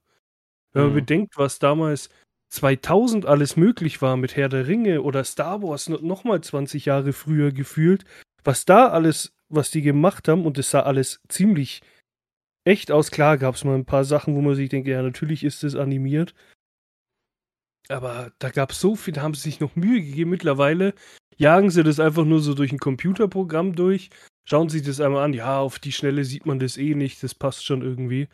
Wenn 0.73 0.85
man 0.85 0.93
mhm. 0.93 0.97
bedenkt, 0.97 1.37
was 1.37 1.59
damals 1.59 2.09
2000 2.51 3.27
alles 3.27 3.57
möglich 3.57 4.01
war 4.01 4.17
mit 4.17 4.37
Herr 4.37 4.49
der 4.49 4.67
Ringe 4.69 5.03
oder 5.03 5.25
Star 5.25 5.63
Wars 5.63 5.89
nochmal 5.89 6.41
20 6.41 6.85
Jahre 6.85 7.13
früher 7.13 7.53
gefühlt, 7.53 8.05
was 8.45 8.65
da 8.65 8.89
alles, 8.89 9.35
was 9.49 9.71
die 9.71 9.83
gemacht 9.83 10.29
haben, 10.29 10.47
und 10.47 10.57
es 10.57 10.71
sah 10.71 10.81
alles 10.81 11.21
ziemlich 11.29 11.83
echt 12.65 12.93
aus. 12.93 13.11
Klar 13.11 13.39
gab 13.39 13.57
es 13.57 13.65
mal 13.65 13.75
ein 13.75 13.87
paar 13.87 14.05
Sachen, 14.05 14.37
wo 14.37 14.41
man 14.41 14.55
sich 14.55 14.69
denkt, 14.69 14.89
ja, 14.89 15.03
natürlich 15.03 15.43
ist 15.43 15.65
es 15.65 15.75
animiert. 15.75 16.35
Aber 17.89 18.33
da 18.39 18.51
gab 18.51 18.71
es 18.71 18.81
so 18.81 18.95
viel, 18.95 19.13
da 19.13 19.23
haben 19.23 19.35
sie 19.35 19.43
sich 19.43 19.61
noch 19.61 19.77
Mühe 19.77 20.01
gegeben. 20.01 20.31
Mittlerweile 20.31 20.95
jagen 21.37 21.71
sie 21.71 21.83
das 21.83 22.01
einfach 22.01 22.25
nur 22.25 22.41
so 22.41 22.55
durch 22.55 22.73
ein 22.73 22.79
Computerprogramm 22.79 23.75
durch 23.75 24.11
Schauen 24.45 24.69
Sie 24.69 24.79
sich 24.79 24.87
das 24.87 25.01
einmal 25.01 25.25
an. 25.25 25.33
Ja, 25.33 25.61
auf 25.61 25.79
die 25.79 25.93
Schnelle 25.93 26.25
sieht 26.25 26.47
man 26.47 26.59
das 26.59 26.77
eh 26.77 26.95
nicht. 26.95 27.23
Das 27.23 27.35
passt 27.35 27.65
schon 27.65 27.83
irgendwie. 27.83 28.29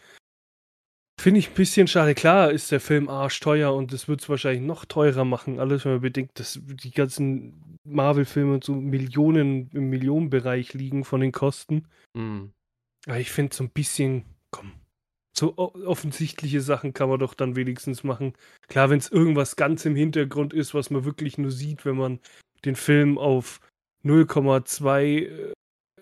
Finde 1.21 1.39
ich 1.39 1.51
ein 1.51 1.55
bisschen 1.55 1.87
schade. 1.87 2.15
Klar 2.15 2.51
ist 2.51 2.73
der 2.73 2.81
Film 2.81 3.11
arschteuer 3.11 3.75
und 3.75 3.93
das 3.93 4.09
wird 4.09 4.23
es 4.23 4.29
wahrscheinlich 4.31 4.63
noch 4.63 4.87
teurer 4.87 5.27
machen. 5.27 5.61
Alles, 5.61 5.85
wenn 5.85 5.93
man 5.93 6.01
bedenkt, 6.01 6.41
dass 6.41 6.59
die 6.63 6.93
ganzen 6.93 7.79
Marvel-Filme 7.85 8.61
so 8.63 8.75
Millionen 8.75 9.69
im 9.73 9.91
Millionenbereich 9.91 10.73
liegen 10.73 11.05
von 11.05 11.21
den 11.21 11.31
Kosten. 11.31 11.87
Mhm. 12.15 12.53
Aber 13.07 13.19
ich 13.19 13.31
finde 13.31 13.55
so 13.55 13.65
ein 13.65 13.71
bisschen, 13.71 14.25
komm, 14.51 14.73
so 15.37 15.57
offensichtliche 15.59 16.63
Sachen 16.63 16.95
kann 16.95 17.11
man 17.11 17.21
doch 17.21 17.35
dann 17.35 17.55
wenigstens 17.55 18.03
machen. 18.03 18.33
Klar, 18.69 18.89
wenn 18.89 18.99
es 18.99 19.13
irgendwas 19.13 19.57
ganz 19.57 19.85
im 19.85 19.97
Hintergrund 19.97 20.55
ist, 20.55 20.73
was 20.73 20.89
man 20.89 21.05
wirklich 21.05 21.37
nur 21.37 21.51
sieht, 21.51 21.85
wenn 21.85 21.97
man 21.97 22.21
den 22.65 22.77
Film 22.77 23.19
auf 23.19 23.61
0,2 24.05 25.53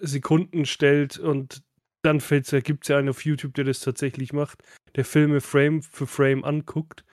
Sekunden 0.01 0.67
stellt 0.67 1.19
und 1.19 1.63
dann 2.03 2.21
fällt's, 2.21 2.51
da 2.51 2.61
gibt 2.61 2.85
es 2.85 2.89
ja 2.89 2.99
einen 2.99 3.09
auf 3.09 3.25
YouTube, 3.25 3.55
der 3.55 3.65
das 3.65 3.81
tatsächlich 3.81 4.33
macht, 4.33 4.63
der 4.97 5.05
Filme 5.05 5.41
Frame 5.41 5.83
für 5.83 6.07
Frame 6.07 6.45
anguckt. 6.45 7.05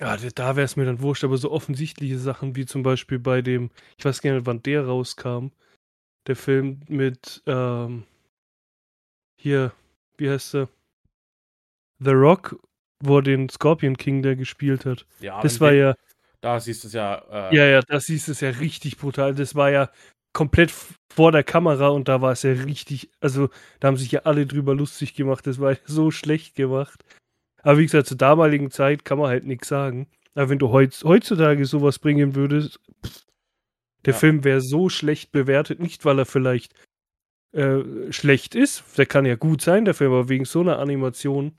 Ja, 0.00 0.16
da 0.16 0.56
wäre 0.56 0.64
es 0.64 0.76
mir 0.76 0.86
dann 0.86 1.02
wurscht, 1.02 1.22
aber 1.22 1.36
so 1.36 1.50
offensichtliche 1.50 2.18
Sachen 2.18 2.56
wie 2.56 2.64
zum 2.64 2.82
Beispiel 2.82 3.18
bei 3.18 3.42
dem, 3.42 3.70
ich 3.98 4.04
weiß 4.04 4.22
gar 4.22 4.32
nicht, 4.32 4.46
wann 4.46 4.62
der 4.62 4.86
rauskam, 4.86 5.48
der 6.26 6.36
Film 6.36 6.80
mit, 6.88 7.42
ähm, 7.46 8.04
hier, 9.38 9.72
wie 10.16 10.30
heißt 10.30 10.54
der? 10.54 10.68
The 11.98 12.10
Rock, 12.10 12.58
wo 13.00 13.18
er 13.18 13.22
den 13.22 13.48
Scorpion 13.48 13.96
King 13.96 14.22
der 14.22 14.36
gespielt 14.36 14.86
hat. 14.86 15.06
Ja, 15.20 15.40
das 15.40 15.60
war 15.60 15.72
ja. 15.72 15.94
Da 16.40 16.58
siehst 16.58 16.82
du 16.82 16.88
es 16.88 16.94
ja. 16.94 17.50
Äh, 17.50 17.56
ja, 17.56 17.66
ja, 17.66 17.82
da 17.82 18.00
siehst 18.00 18.28
du 18.28 18.32
es 18.32 18.40
ja 18.40 18.50
richtig 18.50 18.96
brutal. 18.96 19.34
Das 19.34 19.54
war 19.54 19.70
ja 19.70 19.90
komplett 20.32 20.72
vor 21.14 21.32
der 21.32 21.44
Kamera 21.44 21.88
und 21.88 22.08
da 22.08 22.20
war 22.20 22.32
es 22.32 22.42
ja 22.42 22.52
richtig, 22.52 23.10
also 23.20 23.48
da 23.80 23.88
haben 23.88 23.96
sich 23.96 24.12
ja 24.12 24.20
alle 24.20 24.46
drüber 24.46 24.74
lustig 24.74 25.14
gemacht, 25.14 25.46
das 25.46 25.60
war 25.60 25.76
so 25.84 26.10
schlecht 26.10 26.54
gemacht. 26.54 27.04
Aber 27.62 27.78
wie 27.78 27.84
gesagt, 27.84 28.08
zur 28.08 28.16
damaligen 28.16 28.70
Zeit 28.70 29.04
kann 29.04 29.18
man 29.18 29.28
halt 29.28 29.44
nichts 29.44 29.68
sagen. 29.68 30.08
Aber 30.34 30.48
wenn 30.48 30.58
du 30.58 30.70
heutz, 30.70 31.04
heutzutage 31.04 31.64
sowas 31.66 31.98
bringen 31.98 32.34
würdest, 32.34 32.80
pff, 33.04 33.24
der 34.04 34.14
ja. 34.14 34.18
Film 34.18 34.44
wäre 34.44 34.60
so 34.60 34.88
schlecht 34.88 35.32
bewertet, 35.32 35.80
nicht 35.80 36.04
weil 36.04 36.18
er 36.18 36.26
vielleicht 36.26 36.74
äh, 37.52 38.10
schlecht 38.10 38.54
ist, 38.54 38.98
der 38.98 39.06
kann 39.06 39.26
ja 39.26 39.36
gut 39.36 39.60
sein, 39.60 39.84
der 39.84 39.94
Film, 39.94 40.12
aber 40.12 40.28
wegen 40.28 40.44
so 40.44 40.60
einer 40.60 40.78
Animation. 40.78 41.56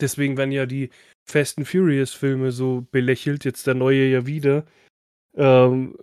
Deswegen 0.00 0.36
werden 0.36 0.52
ja 0.52 0.66
die 0.66 0.90
Fast 1.24 1.58
and 1.58 1.68
Furious 1.68 2.12
Filme 2.12 2.50
so 2.50 2.86
belächelt, 2.90 3.44
jetzt 3.44 3.66
der 3.66 3.74
neue 3.74 4.06
ja 4.06 4.26
wieder. 4.26 4.66
Ähm, 5.36 5.96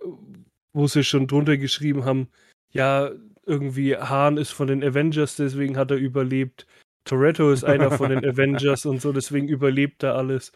wo 0.72 0.86
sie 0.86 1.04
schon 1.04 1.26
drunter 1.26 1.56
geschrieben 1.56 2.04
haben, 2.04 2.28
ja, 2.70 3.10
irgendwie 3.44 3.96
Hahn 3.96 4.36
ist 4.36 4.50
von 4.50 4.68
den 4.68 4.82
Avengers, 4.82 5.36
deswegen 5.36 5.76
hat 5.76 5.90
er 5.90 5.96
überlebt. 5.96 6.66
Toretto 7.04 7.50
ist 7.50 7.64
einer 7.64 7.90
von 7.90 8.10
den 8.10 8.24
Avengers 8.24 8.86
und 8.86 9.00
so, 9.00 9.12
deswegen 9.12 9.48
überlebt 9.48 10.02
er 10.02 10.14
alles. 10.14 10.52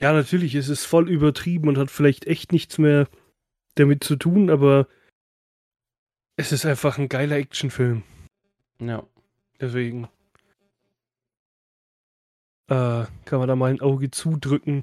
Ja, 0.00 0.12
natürlich 0.12 0.54
ist 0.54 0.68
es 0.68 0.84
voll 0.84 1.08
übertrieben 1.08 1.68
und 1.68 1.78
hat 1.78 1.90
vielleicht 1.90 2.26
echt 2.26 2.52
nichts 2.52 2.78
mehr 2.78 3.08
damit 3.74 4.02
zu 4.02 4.16
tun, 4.16 4.50
aber 4.50 4.88
es 6.36 6.52
ist 6.52 6.66
einfach 6.66 6.98
ein 6.98 7.08
geiler 7.08 7.36
Actionfilm. 7.36 8.02
Ja. 8.80 9.06
Deswegen 9.60 10.08
äh, 12.66 13.04
kann 13.24 13.38
man 13.38 13.48
da 13.48 13.54
mal 13.54 13.70
ein 13.70 13.80
Auge 13.80 14.10
zudrücken. 14.10 14.82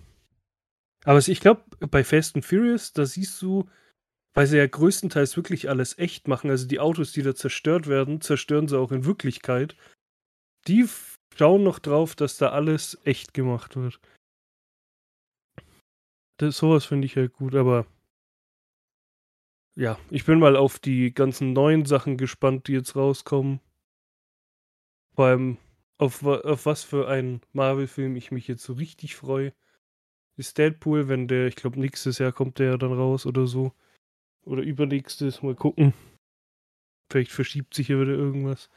Aber 1.03 1.17
ich 1.19 1.39
glaube, 1.41 1.63
bei 1.79 2.03
Fast 2.03 2.35
and 2.35 2.45
Furious, 2.45 2.93
da 2.93 3.05
siehst 3.05 3.41
du, 3.41 3.67
weil 4.33 4.47
sie 4.47 4.57
ja 4.57 4.67
größtenteils 4.67 5.35
wirklich 5.35 5.69
alles 5.69 5.97
echt 5.97 6.27
machen. 6.27 6.49
Also 6.49 6.67
die 6.67 6.79
Autos, 6.79 7.11
die 7.11 7.21
da 7.21 7.35
zerstört 7.35 7.87
werden, 7.87 8.21
zerstören 8.21 8.67
sie 8.67 8.77
auch 8.77 8.91
in 8.91 9.05
Wirklichkeit. 9.05 9.75
Die 10.67 10.87
schauen 11.35 11.63
noch 11.63 11.79
drauf, 11.79 12.15
dass 12.15 12.37
da 12.37 12.49
alles 12.49 12.99
echt 13.03 13.33
gemacht 13.33 13.75
wird. 13.75 13.99
Das, 16.37 16.57
sowas 16.57 16.85
finde 16.85 17.05
ich 17.05 17.15
halt 17.15 17.33
gut, 17.33 17.55
aber 17.55 17.85
ja, 19.75 19.97
ich 20.09 20.25
bin 20.25 20.39
mal 20.39 20.55
auf 20.55 20.79
die 20.79 21.13
ganzen 21.13 21.53
neuen 21.53 21.85
Sachen 21.85 22.17
gespannt, 22.17 22.67
die 22.67 22.73
jetzt 22.73 22.95
rauskommen. 22.95 23.61
Vor 25.15 25.25
allem 25.25 25.57
auf, 25.97 26.23
auf 26.23 26.65
was 26.65 26.83
für 26.83 27.07
einen 27.07 27.41
Marvel-Film 27.53 28.15
ich 28.15 28.31
mich 28.31 28.47
jetzt 28.47 28.63
so 28.63 28.73
richtig 28.73 29.15
freue. 29.15 29.53
Ist 30.37 30.57
Deadpool, 30.57 31.07
wenn 31.09 31.27
der, 31.27 31.47
ich 31.47 31.55
glaube, 31.55 31.79
nächstes 31.79 32.19
Jahr 32.19 32.31
kommt 32.31 32.59
der 32.59 32.77
dann 32.77 32.93
raus 32.93 33.25
oder 33.25 33.47
so. 33.47 33.73
Oder 34.45 34.63
übernächstes, 34.63 35.41
mal 35.41 35.55
gucken. 35.55 35.93
Vielleicht 37.11 37.31
verschiebt 37.31 37.73
sich 37.73 37.87
hier 37.87 37.99
wieder 37.99 38.13
irgendwas. 38.13 38.69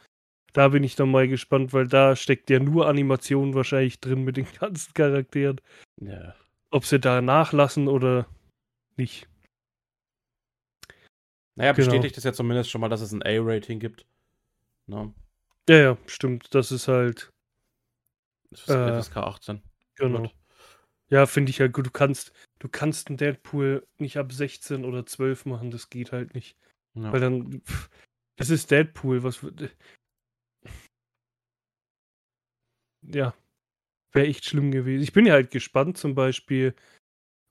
Da 0.52 0.68
bin 0.68 0.84
ich 0.84 0.96
dann 0.96 1.10
mal 1.10 1.28
gespannt, 1.28 1.72
weil 1.72 1.86
da 1.86 2.14
steckt 2.14 2.50
ja 2.50 2.58
nur 2.58 2.86
Animation 2.86 3.54
wahrscheinlich 3.54 4.00
drin 4.00 4.24
mit 4.24 4.36
den 4.36 4.46
ganzen 4.60 4.92
Charakteren. 4.94 5.60
Ja. 6.00 6.34
Ob 6.70 6.84
sie 6.84 7.00
da 7.00 7.20
nachlassen 7.20 7.88
oder 7.88 8.26
nicht. 8.96 9.28
Naja, 11.54 11.72
genau. 11.72 11.86
bestätigt 11.86 12.16
es 12.16 12.24
ja 12.24 12.32
zumindest 12.32 12.70
schon 12.70 12.80
mal, 12.80 12.88
dass 12.88 13.02
es 13.02 13.12
ein 13.12 13.22
A-Rating 13.22 13.78
gibt. 13.78 14.06
No. 14.86 15.04
Ne? 15.04 15.14
Ja, 15.68 15.76
ja, 15.76 15.98
stimmt. 16.06 16.54
Das 16.54 16.72
ist 16.72 16.88
halt. 16.88 17.30
Das 18.50 18.62
ist 18.62 18.68
äh, 18.68 19.00
FSK 19.00 19.16
18. 19.18 19.62
Genau. 19.96 20.22
Gut. 20.22 20.34
Ja, 21.12 21.26
finde 21.26 21.50
ich 21.50 21.60
halt 21.60 21.74
gut. 21.74 21.84
Du 21.86 21.90
kannst, 21.90 22.32
du 22.58 22.70
kannst 22.70 23.08
einen 23.08 23.18
Deadpool 23.18 23.86
nicht 23.98 24.16
ab 24.16 24.32
16 24.32 24.86
oder 24.86 25.04
12 25.04 25.44
machen, 25.44 25.70
das 25.70 25.90
geht 25.90 26.10
halt 26.10 26.34
nicht. 26.34 26.56
Ja. 26.94 27.12
Weil 27.12 27.20
dann. 27.20 27.60
Pff, 27.60 27.90
das 28.36 28.48
ist 28.48 28.70
Deadpool, 28.70 29.22
was. 29.22 29.44
Ja. 33.02 33.34
Wäre 34.12 34.26
echt 34.26 34.46
schlimm 34.46 34.70
gewesen. 34.70 35.02
Ich 35.02 35.12
bin 35.12 35.26
ja 35.26 35.34
halt 35.34 35.50
gespannt, 35.50 35.98
zum 35.98 36.14
Beispiel, 36.14 36.74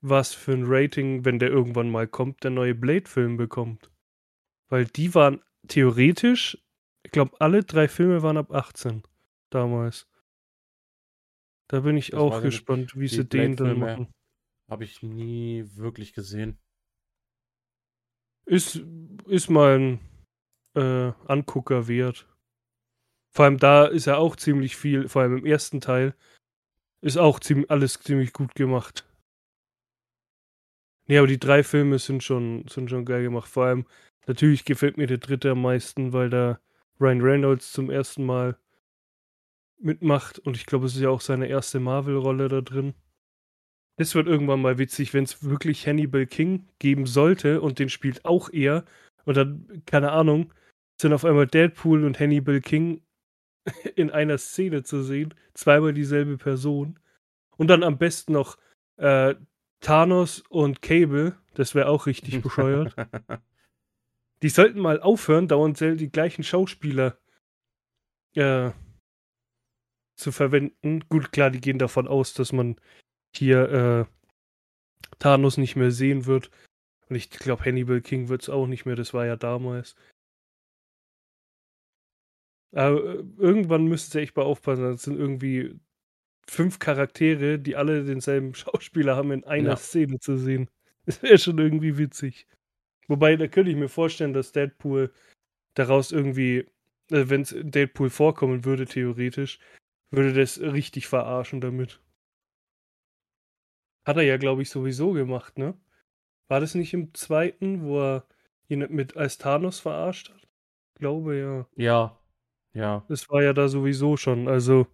was 0.01 0.33
für 0.33 0.53
ein 0.53 0.63
Rating, 0.65 1.23
wenn 1.23 1.37
der 1.37 1.49
irgendwann 1.49 1.91
mal 1.91 2.07
kommt, 2.07 2.43
der 2.43 2.49
neue 2.49 2.73
Blade-Film 2.73 3.37
bekommt. 3.37 3.91
Weil 4.69 4.85
die 4.85 5.13
waren 5.13 5.43
theoretisch, 5.67 6.57
ich 7.03 7.11
glaube, 7.11 7.39
alle 7.39 7.63
drei 7.63 7.87
Filme 7.87 8.23
waren 8.23 8.37
ab 8.37 8.51
18 8.51 9.03
damals. 9.51 10.07
Da 11.71 11.79
bin 11.79 11.97
ich 11.97 12.11
das 12.11 12.19
auch 12.19 12.41
gespannt, 12.41 12.97
wie 12.99 13.07
sie 13.07 13.25
den 13.25 13.55
dann 13.55 13.79
machen. 13.79 14.13
Habe 14.69 14.83
ich 14.83 15.01
nie 15.01 15.65
wirklich 15.75 16.13
gesehen. 16.13 16.59
Ist, 18.45 18.83
ist 19.27 19.49
mal 19.49 19.79
ein 19.79 19.99
äh, 20.75 21.13
Angucker 21.27 21.87
wert. 21.87 22.27
Vor 23.33 23.45
allem 23.45 23.57
da 23.57 23.85
ist 23.85 24.05
ja 24.05 24.17
auch 24.17 24.35
ziemlich 24.35 24.75
viel, 24.75 25.07
vor 25.07 25.21
allem 25.21 25.37
im 25.37 25.45
ersten 25.45 25.79
Teil, 25.79 26.15
ist 27.01 27.17
auch 27.17 27.39
ziemlich, 27.39 27.71
alles 27.71 27.99
ziemlich 27.99 28.33
gut 28.33 28.55
gemacht. 28.55 29.07
Nee, 31.07 31.17
aber 31.17 31.27
die 31.27 31.39
drei 31.39 31.63
Filme 31.63 31.99
sind 31.99 32.23
schon, 32.23 32.67
sind 32.67 32.89
schon 32.89 33.05
geil 33.05 33.23
gemacht. 33.23 33.49
Vor 33.49 33.65
allem 33.65 33.85
Natürlich 34.27 34.65
gefällt 34.65 34.97
mir 34.97 35.07
der 35.07 35.17
dritte 35.17 35.51
am 35.51 35.61
meisten, 35.61 36.13
weil 36.13 36.29
da 36.29 36.59
Ryan 36.99 37.21
Reynolds 37.21 37.71
zum 37.71 37.89
ersten 37.89 38.25
Mal 38.25 38.57
mitmacht 39.83 40.39
und 40.39 40.57
ich 40.57 40.65
glaube, 40.65 40.85
es 40.85 40.95
ist 40.95 41.01
ja 41.01 41.09
auch 41.09 41.21
seine 41.21 41.47
erste 41.47 41.79
Marvel-Rolle 41.79 42.47
da 42.47 42.61
drin. 42.61 42.93
Es 43.97 44.15
wird 44.15 44.27
irgendwann 44.27 44.61
mal 44.61 44.77
witzig, 44.77 45.13
wenn 45.13 45.25
es 45.25 45.43
wirklich 45.43 45.87
Hannibal 45.87 46.25
King 46.25 46.67
geben 46.79 47.05
sollte 47.05 47.61
und 47.61 47.79
den 47.79 47.89
spielt 47.89 48.25
auch 48.25 48.49
er 48.51 48.85
und 49.25 49.37
dann, 49.37 49.83
keine 49.85 50.11
Ahnung, 50.11 50.53
sind 50.99 51.13
auf 51.13 51.25
einmal 51.25 51.47
Deadpool 51.47 52.05
und 52.05 52.19
Hannibal 52.19 52.61
King 52.61 53.01
in 53.95 54.09
einer 54.09 54.37
Szene 54.37 54.83
zu 54.83 55.03
sehen, 55.03 55.33
zweimal 55.53 55.93
dieselbe 55.93 56.37
Person 56.37 56.99
und 57.57 57.67
dann 57.67 57.83
am 57.83 57.97
besten 57.97 58.33
noch 58.33 58.57
äh, 58.97 59.35
Thanos 59.81 60.43
und 60.49 60.81
Cable, 60.81 61.37
das 61.53 61.75
wäre 61.75 61.89
auch 61.89 62.05
richtig 62.05 62.41
bescheuert. 62.43 62.95
Die 64.41 64.49
sollten 64.49 64.79
mal 64.79 64.99
aufhören, 64.99 65.47
dauernd 65.47 65.79
die 65.79 66.11
gleichen 66.11 66.43
Schauspieler 66.43 67.17
äh, 68.35 68.71
zu 70.15 70.31
verwenden. 70.31 71.01
Gut, 71.09 71.31
klar, 71.31 71.49
die 71.49 71.61
gehen 71.61 71.79
davon 71.79 72.07
aus, 72.07 72.33
dass 72.33 72.51
man 72.51 72.75
hier 73.35 73.69
äh, 73.69 74.05
Thanos 75.19 75.57
nicht 75.57 75.75
mehr 75.75 75.91
sehen 75.91 76.25
wird. 76.25 76.51
Und 77.09 77.15
ich 77.15 77.29
glaube, 77.29 77.65
Hannibal 77.65 78.01
King 78.01 78.29
wird 78.29 78.43
es 78.43 78.49
auch 78.49 78.67
nicht 78.67 78.85
mehr, 78.85 78.95
das 78.95 79.13
war 79.13 79.25
ja 79.25 79.35
damals. 79.35 79.95
Aber 82.73 83.15
äh, 83.15 83.23
irgendwann 83.37 83.85
müssen 83.85 84.11
sie 84.11 84.21
echt 84.21 84.35
mal 84.35 84.43
aufpassen. 84.43 84.83
Das 84.83 85.03
sind 85.03 85.17
irgendwie 85.17 85.79
fünf 86.47 86.79
Charaktere, 86.79 87.59
die 87.59 87.75
alle 87.75 88.03
denselben 88.03 88.53
Schauspieler 88.55 89.15
haben, 89.15 89.31
in 89.31 89.43
einer 89.43 89.71
ja. 89.71 89.75
Szene 89.77 90.19
zu 90.19 90.37
sehen. 90.37 90.69
Das 91.07 91.23
wäre 91.23 91.39
schon 91.39 91.57
irgendwie 91.57 91.97
witzig. 91.97 92.45
Wobei, 93.07 93.35
da 93.35 93.47
könnte 93.47 93.71
ich 93.71 93.75
mir 93.75 93.89
vorstellen, 93.89 94.33
dass 94.33 94.51
Deadpool 94.51 95.11
daraus 95.73 96.11
irgendwie, 96.11 96.59
äh, 97.09 97.25
wenn 97.27 97.41
es 97.41 97.55
Deadpool 97.59 98.11
vorkommen 98.11 98.65
würde, 98.65 98.85
theoretisch, 98.85 99.57
würde 100.11 100.33
das 100.33 100.59
richtig 100.59 101.07
verarschen 101.07 101.61
damit. 101.61 102.01
Hat 104.05 104.17
er 104.17 104.23
ja, 104.23 104.37
glaube 104.37 104.61
ich, 104.61 104.69
sowieso 104.69 105.13
gemacht, 105.13 105.57
ne? 105.57 105.75
War 106.47 106.59
das 106.59 106.75
nicht 106.75 106.93
im 106.93 107.13
zweiten, 107.13 107.83
wo 107.83 107.99
er 108.01 108.25
ihn 108.67 108.85
mit 108.89 109.15
als 109.17 109.37
Thanos 109.37 109.79
verarscht 109.79 110.29
hat? 110.29 110.47
Ich 110.93 110.99
glaube 110.99 111.37
ja. 111.37 111.67
Ja. 111.75 112.19
Ja. 112.73 113.05
Das 113.09 113.29
war 113.29 113.43
ja 113.43 113.53
da 113.53 113.67
sowieso 113.67 114.17
schon. 114.17 114.47
Also 114.47 114.87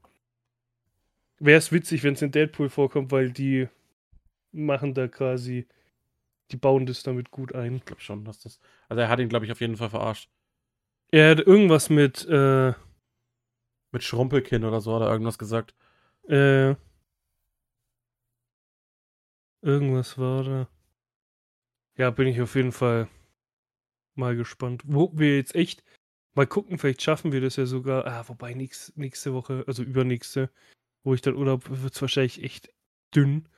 wäre 1.40 1.58
es 1.58 1.72
witzig, 1.72 2.04
wenn 2.04 2.14
es 2.14 2.22
in 2.22 2.32
Deadpool 2.32 2.70
vorkommt, 2.70 3.12
weil 3.12 3.32
die 3.32 3.68
machen 4.52 4.94
da 4.94 5.08
quasi 5.08 5.68
die 6.52 6.58
bauen 6.58 6.86
das 6.86 7.04
damit 7.04 7.32
gut 7.32 7.54
ein. 7.56 7.76
Ich 7.76 7.86
glaube 7.86 8.02
schon, 8.02 8.24
dass 8.26 8.40
das. 8.40 8.60
Also 8.90 9.02
er 9.02 9.10
hat 9.10 9.20
ihn, 9.20 9.30
glaube 9.30 9.46
ich, 9.46 9.52
auf 9.52 9.62
jeden 9.62 9.78
Fall 9.78 9.90
verarscht. 9.90 10.30
Er 11.12 11.32
hat 11.32 11.40
irgendwas 11.40 11.90
mit, 11.90 12.26
äh, 12.28 12.74
Mit 13.92 14.04
Schrumpelkinn 14.04 14.66
oder 14.66 14.82
so 14.82 14.96
hat 14.96 15.02
er 15.02 15.12
irgendwas 15.12 15.38
gesagt. 15.38 15.76
Äh. 16.28 16.76
Irgendwas 19.62 20.18
war 20.18 20.44
da. 20.44 20.70
Ja, 21.96 22.12
bin 22.12 22.28
ich 22.28 22.42
auf 22.42 22.56
jeden 22.56 22.72
Fall 22.72 23.08
mal 24.16 24.36
gespannt. 24.36 24.84
Wo 24.86 25.12
wir 25.14 25.38
jetzt 25.38 25.56
echt 25.56 25.84
mal 26.36 26.48
gucken, 26.48 26.78
vielleicht 26.78 27.02
schaffen 27.02 27.32
wir 27.32 27.42
das 27.42 27.56
ja 27.56 27.66
sogar. 27.66 28.06
Ah, 28.06 28.24
wobei 28.28 28.54
nächst, 28.54 28.98
nächste 28.98 29.34
Woche, 29.34 29.64
also 29.68 29.84
übernächste, 29.84 30.50
wo 31.04 31.14
ich 31.14 31.22
dann 31.22 31.36
Urlaub, 31.36 31.64
wird 31.70 31.94
es 31.94 32.02
wahrscheinlich 32.02 32.44
echt 32.44 32.72
dünn. 33.16 33.50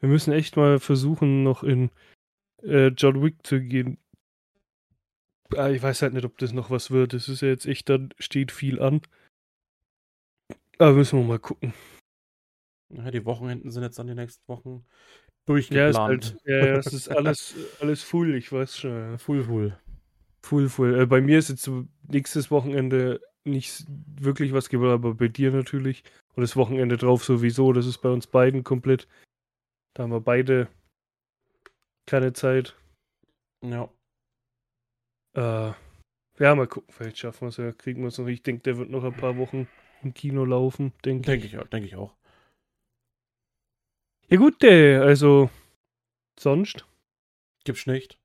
Wir 0.00 0.08
müssen 0.08 0.32
echt 0.32 0.56
mal 0.56 0.80
versuchen, 0.80 1.42
noch 1.42 1.62
in 1.62 1.90
äh, 2.62 2.88
John 2.88 3.22
Wick 3.22 3.46
zu 3.46 3.60
gehen. 3.60 3.98
Ah, 5.56 5.70
ich 5.70 5.82
weiß 5.82 6.02
halt 6.02 6.14
nicht, 6.14 6.24
ob 6.24 6.36
das 6.38 6.52
noch 6.52 6.70
was 6.70 6.90
wird. 6.90 7.14
Es 7.14 7.28
ist 7.28 7.40
ja 7.40 7.48
jetzt 7.48 7.66
echt, 7.66 7.88
dann 7.88 8.10
steht 8.18 8.52
viel 8.52 8.80
an. 8.80 9.00
Aber 10.78 10.92
müssen 10.92 11.18
wir 11.18 11.26
mal 11.26 11.38
gucken. 11.38 11.72
Ja, 12.90 13.10
die 13.10 13.24
Wochenenden 13.24 13.70
sind 13.70 13.82
jetzt 13.82 13.98
dann 13.98 14.06
die 14.06 14.14
nächsten 14.14 14.46
Wochen 14.48 14.84
durchgeplant. 15.46 15.74
Ja, 15.74 15.88
ist 15.88 15.98
halt, 15.98 16.36
ja, 16.44 16.76
es 16.76 16.86
ist 16.92 17.08
alles, 17.08 17.54
alles 17.80 18.02
full, 18.02 18.34
ich 18.34 18.52
weiß 18.52 18.78
schon. 18.78 19.18
Full, 19.18 19.44
full. 19.44 19.78
Full, 20.42 20.68
full. 20.68 21.00
Äh, 21.00 21.06
bei 21.06 21.20
mir 21.20 21.38
ist 21.38 21.48
jetzt 21.48 21.70
nächstes 22.08 22.50
Wochenende 22.50 23.20
nicht 23.44 23.84
wirklich 23.88 24.52
was 24.52 24.68
geworden, 24.68 24.92
aber 24.92 25.14
bei 25.14 25.28
dir 25.28 25.50
natürlich. 25.50 26.02
Und 26.34 26.42
das 26.42 26.56
Wochenende 26.56 26.96
drauf 26.96 27.24
sowieso. 27.24 27.72
Das 27.72 27.86
ist 27.86 27.98
bei 27.98 28.08
uns 28.08 28.26
beiden 28.26 28.64
komplett 28.64 29.06
da 29.94 30.02
haben 30.02 30.10
wir 30.10 30.20
beide 30.20 30.68
keine 32.06 32.32
Zeit. 32.32 32.76
Ja. 33.62 33.88
Äh, 35.36 35.72
ja, 36.38 36.54
mal 36.54 36.66
gucken, 36.66 36.92
vielleicht 36.92 37.18
schaffen 37.18 37.42
wir 37.42 37.48
es 37.48 37.56
ja, 37.56 37.72
kriegen 37.72 38.02
wir 38.02 38.08
es 38.08 38.18
noch. 38.18 38.26
Ich 38.26 38.42
denke, 38.42 38.62
der 38.62 38.76
wird 38.76 38.90
noch 38.90 39.04
ein 39.04 39.16
paar 39.16 39.36
Wochen 39.36 39.68
im 40.04 40.14
Kino 40.14 40.44
laufen, 40.44 40.92
denke 41.04 41.26
denk 41.26 41.44
ich. 41.44 41.52
Denke 41.52 41.86
ich 41.86 41.96
auch. 41.96 42.14
Ja 44.28 44.38
gut, 44.38 44.62
also 44.64 45.50
sonst? 46.38 46.86
Gibt's 47.64 47.86
nicht. 47.86 48.18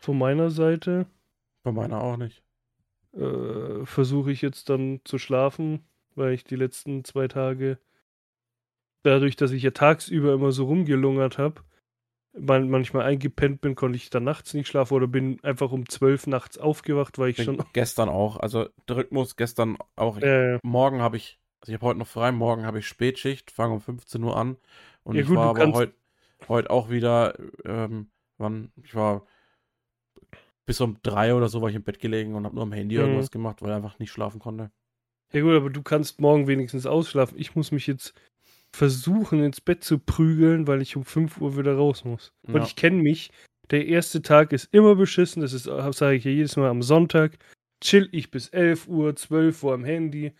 Von 0.00 0.18
meiner 0.18 0.50
Seite. 0.50 1.06
Von 1.62 1.74
meiner 1.74 2.02
auch 2.02 2.16
nicht. 2.16 2.42
Äh, 3.12 3.84
Versuche 3.84 4.32
ich 4.32 4.42
jetzt 4.42 4.68
dann 4.70 5.00
zu 5.04 5.18
schlafen, 5.18 5.84
weil 6.14 6.32
ich 6.32 6.44
die 6.44 6.56
letzten 6.56 7.04
zwei 7.04 7.28
Tage 7.28 7.78
dadurch, 9.02 9.36
dass 9.36 9.52
ich 9.52 9.62
ja 9.62 9.70
tagsüber 9.70 10.34
immer 10.34 10.52
so 10.52 10.66
rumgelungert 10.66 11.38
habe, 11.38 11.62
manchmal 12.32 13.04
eingepennt 13.06 13.60
bin, 13.60 13.74
konnte 13.74 13.96
ich 13.96 14.10
dann 14.10 14.24
nachts 14.24 14.54
nicht 14.54 14.68
schlafen 14.68 14.94
oder 14.94 15.06
bin 15.08 15.42
einfach 15.42 15.72
um 15.72 15.88
zwölf 15.88 16.26
nachts 16.26 16.58
aufgewacht, 16.58 17.18
weil 17.18 17.30
ich 17.30 17.36
bin 17.36 17.44
schon. 17.44 17.64
Gestern 17.72 18.08
auch. 18.08 18.36
Also 18.36 18.68
der 18.88 18.96
Rhythmus 18.96 19.36
gestern 19.36 19.78
auch. 19.96 20.18
Äh, 20.18 20.58
morgen 20.62 21.00
habe 21.00 21.16
ich, 21.16 21.40
also 21.60 21.72
ich 21.72 21.74
habe 21.74 21.86
heute 21.86 21.98
noch 21.98 22.06
frei, 22.06 22.32
morgen 22.32 22.64
habe 22.64 22.78
ich 22.78 22.86
Spätschicht, 22.86 23.50
fange 23.50 23.74
um 23.74 23.80
15 23.80 24.22
Uhr 24.22 24.36
an. 24.36 24.56
Und 25.02 25.16
ja, 25.16 25.22
ich 25.22 25.28
gut, 25.28 25.36
war 25.36 25.50
aber 25.50 25.72
heute 25.72 25.94
heut 26.48 26.70
auch 26.70 26.90
wieder, 26.90 27.34
ähm, 27.64 28.10
wann, 28.38 28.72
ich 28.82 28.94
war 28.94 29.26
bis 30.66 30.80
um 30.80 30.98
drei 31.02 31.34
oder 31.34 31.48
so 31.48 31.60
war 31.62 31.68
ich 31.68 31.74
im 31.74 31.82
Bett 31.82 31.98
gelegen 31.98 32.34
und 32.34 32.44
habe 32.44 32.54
nur 32.54 32.62
am 32.62 32.72
Handy 32.72 32.94
Mhm. 32.94 33.02
irgendwas 33.02 33.30
gemacht, 33.30 33.60
weil 33.60 33.70
ich 33.70 33.76
einfach 33.76 33.98
nicht 33.98 34.12
schlafen 34.12 34.38
konnte. 34.38 34.70
Ja 35.32 35.42
gut, 35.42 35.54
aber 35.54 35.70
du 35.70 35.82
kannst 35.82 36.20
morgen 36.20 36.46
wenigstens 36.46 36.86
ausschlafen. 36.86 37.38
Ich 37.38 37.54
muss 37.54 37.72
mich 37.72 37.86
jetzt 37.86 38.14
versuchen, 38.74 39.42
ins 39.42 39.60
Bett 39.60 39.84
zu 39.84 39.98
prügeln, 39.98 40.66
weil 40.66 40.82
ich 40.82 40.96
um 40.96 41.04
5 41.04 41.40
Uhr 41.40 41.56
wieder 41.56 41.74
raus 41.74 42.04
muss. 42.04 42.32
Und 42.46 42.56
Ja. 42.56 42.62
ich 42.62 42.76
kenne 42.76 43.02
mich. 43.02 43.30
Der 43.70 43.86
erste 43.86 44.22
Tag 44.22 44.52
ist 44.52 44.68
immer 44.72 44.96
beschissen. 44.96 45.42
Das 45.42 45.52
ist, 45.52 45.64
sage 45.64 46.16
ich 46.16 46.24
ja 46.24 46.30
jedes 46.30 46.56
Mal 46.56 46.68
am 46.68 46.82
Sonntag. 46.82 47.38
Chill 47.82 48.08
ich 48.12 48.30
bis 48.30 48.48
11 48.48 48.88
Uhr, 48.88 49.14
12 49.16 49.62
Uhr 49.62 49.74
am 49.74 49.84
Handy. 49.84 50.32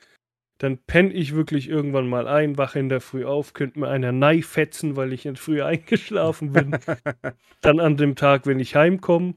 Dann 0.58 0.78
penne 0.78 1.12
ich 1.12 1.34
wirklich 1.34 1.68
irgendwann 1.68 2.08
mal 2.08 2.28
ein, 2.28 2.58
wache 2.58 2.78
in 2.78 2.88
der 2.90 3.00
Früh 3.00 3.24
auf, 3.24 3.54
könnte 3.54 3.78
mir 3.80 3.88
einer 3.88 4.12
Nei 4.12 4.42
fetzen, 4.42 4.94
weil 4.96 5.12
ich 5.12 5.24
nicht 5.24 5.38
früher 5.38 5.66
eingeschlafen 5.66 6.52
bin. 6.52 6.76
Dann 7.62 7.80
an 7.80 7.96
dem 7.96 8.14
Tag, 8.14 8.46
wenn 8.46 8.60
ich 8.60 8.76
heimkomme, 8.76 9.34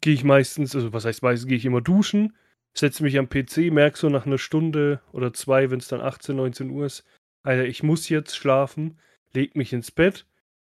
gehe 0.00 0.14
ich 0.14 0.24
meistens, 0.24 0.74
also 0.74 0.92
was 0.92 1.04
heißt 1.04 1.22
meistens, 1.22 1.48
gehe 1.48 1.56
ich 1.56 1.64
immer 1.64 1.80
duschen, 1.80 2.36
setze 2.72 3.02
mich 3.02 3.18
am 3.18 3.28
PC, 3.28 3.72
merke 3.72 3.98
so 3.98 4.08
nach 4.08 4.26
einer 4.26 4.38
Stunde 4.38 5.00
oder 5.12 5.32
zwei, 5.32 5.70
wenn 5.70 5.80
es 5.80 5.88
dann 5.88 6.00
18, 6.00 6.36
19 6.36 6.70
Uhr 6.70 6.86
ist, 6.86 7.04
Alter, 7.42 7.64
ich 7.64 7.82
muss 7.82 8.08
jetzt 8.08 8.36
schlafen, 8.36 8.98
leg 9.32 9.56
mich 9.56 9.72
ins 9.72 9.90
Bett, 9.90 10.26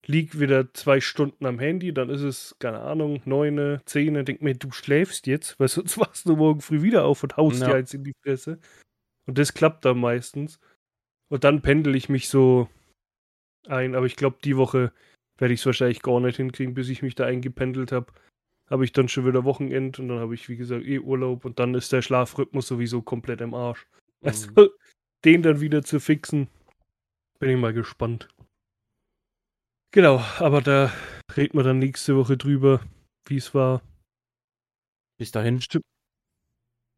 lieg 0.06 0.39
wieder 0.39 0.73
zwei 0.73 0.99
Stunden 1.01 1.45
am 1.45 1.60
Handy, 1.60 1.93
dann 1.93 2.10
ist 2.10 2.21
es, 2.21 2.56
keine 2.60 2.80
Ahnung, 2.82 3.21
neune, 3.25 3.82
zehn, 3.86 4.13
denk 4.25 4.41
mir, 4.41 4.56
du 4.56 4.71
schläfst 4.71 5.27
jetzt, 5.27 5.60
weil 5.60 5.67
sonst 5.67 5.97
wachst 5.97 6.27
du 6.27 6.36
morgen 6.36 6.62
früh 6.62 6.82
wieder 6.82 7.06
auf 7.06 7.23
und 7.23 7.38
haust 7.38 7.62
Ja. 7.62 7.67
dir 7.67 7.75
eins 7.75 7.93
in 7.93 8.03
die 8.03 8.15
Fresse. 8.23 8.60
Und 9.25 9.38
das 9.38 9.53
klappt 9.53 9.86
dann 9.86 9.99
meistens. 9.99 10.60
Und 11.30 11.43
dann 11.43 11.62
pendel 11.62 11.95
ich 11.95 12.08
mich 12.08 12.30
so 12.30 12.69
ein, 13.67 13.95
aber 13.95 14.06
ich 14.06 14.15
glaube, 14.15 14.38
die 14.43 14.56
Woche 14.56 14.93
werde 15.38 15.53
ich 15.53 15.60
es 15.60 15.65
wahrscheinlich 15.65 16.01
gar 16.01 16.19
nicht 16.21 16.38
hinkriegen, 16.38 16.73
bis 16.73 16.89
ich 16.89 17.01
mich 17.01 17.15
da 17.15 17.25
eingependelt 17.25 17.91
habe. 17.91 18.13
Habe 18.69 18.86
ich 18.86 18.91
dann 18.91 19.08
schon 19.08 19.25
wieder 19.25 19.43
Wochenend 19.43 19.99
und 19.99 20.08
dann 20.08 20.19
habe 20.19 20.34
ich, 20.36 20.49
wie 20.49 20.58
gesagt, 20.58 20.86
eh 20.86 20.99
Urlaub 20.99 21.45
und 21.45 21.60
dann 21.60 21.73
ist 21.75 21.91
der 21.91 22.01
Schlafrhythmus 22.01 22.67
sowieso 22.67 23.01
komplett 23.01 23.41
im 23.41 23.53
Arsch. 23.53 23.86
Also, 24.23 24.49
Mhm. 24.51 24.69
den 25.25 25.43
dann 25.43 25.62
wieder 25.62 25.84
zu 25.84 25.99
fixen, 25.99 26.47
bin 27.39 27.50
ich 27.50 27.58
mal 27.58 27.73
gespannt. 27.73 28.30
Genau, 29.91 30.19
aber 30.39 30.62
da 30.62 30.91
reden 31.36 31.58
wir 31.58 31.63
dann 31.63 31.80
nächste 31.80 32.15
Woche 32.15 32.38
drüber, 32.38 32.82
wie 33.28 33.38
es 33.38 33.54
war. 33.54 33.82
Bis 35.17 35.32
dahin. 35.32 35.62
Stimmt. 35.62 35.86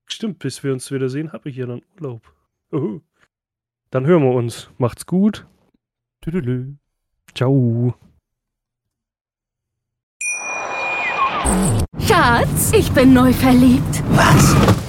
Stimmt, 0.10 0.40
bis 0.40 0.64
wir 0.64 0.74
uns 0.74 0.92
wieder 0.92 1.10
sehen, 1.10 1.32
habe 1.32 1.50
ich 1.50 1.56
ja 1.56 1.66
dann 1.66 1.84
Urlaub. 1.96 2.34
Uhu. 2.72 3.02
Dann 3.92 4.06
hören 4.06 4.24
wir 4.24 4.34
uns. 4.34 4.70
Macht's 4.78 5.06
gut. 5.06 5.48
Tüdelü. 6.22 6.76
Ciao. 7.36 7.96
Schatz, 12.00 12.74
ich 12.74 12.92
bin 12.92 13.14
neu 13.14 13.32
verliebt. 13.34 14.04
Was? 14.10 14.89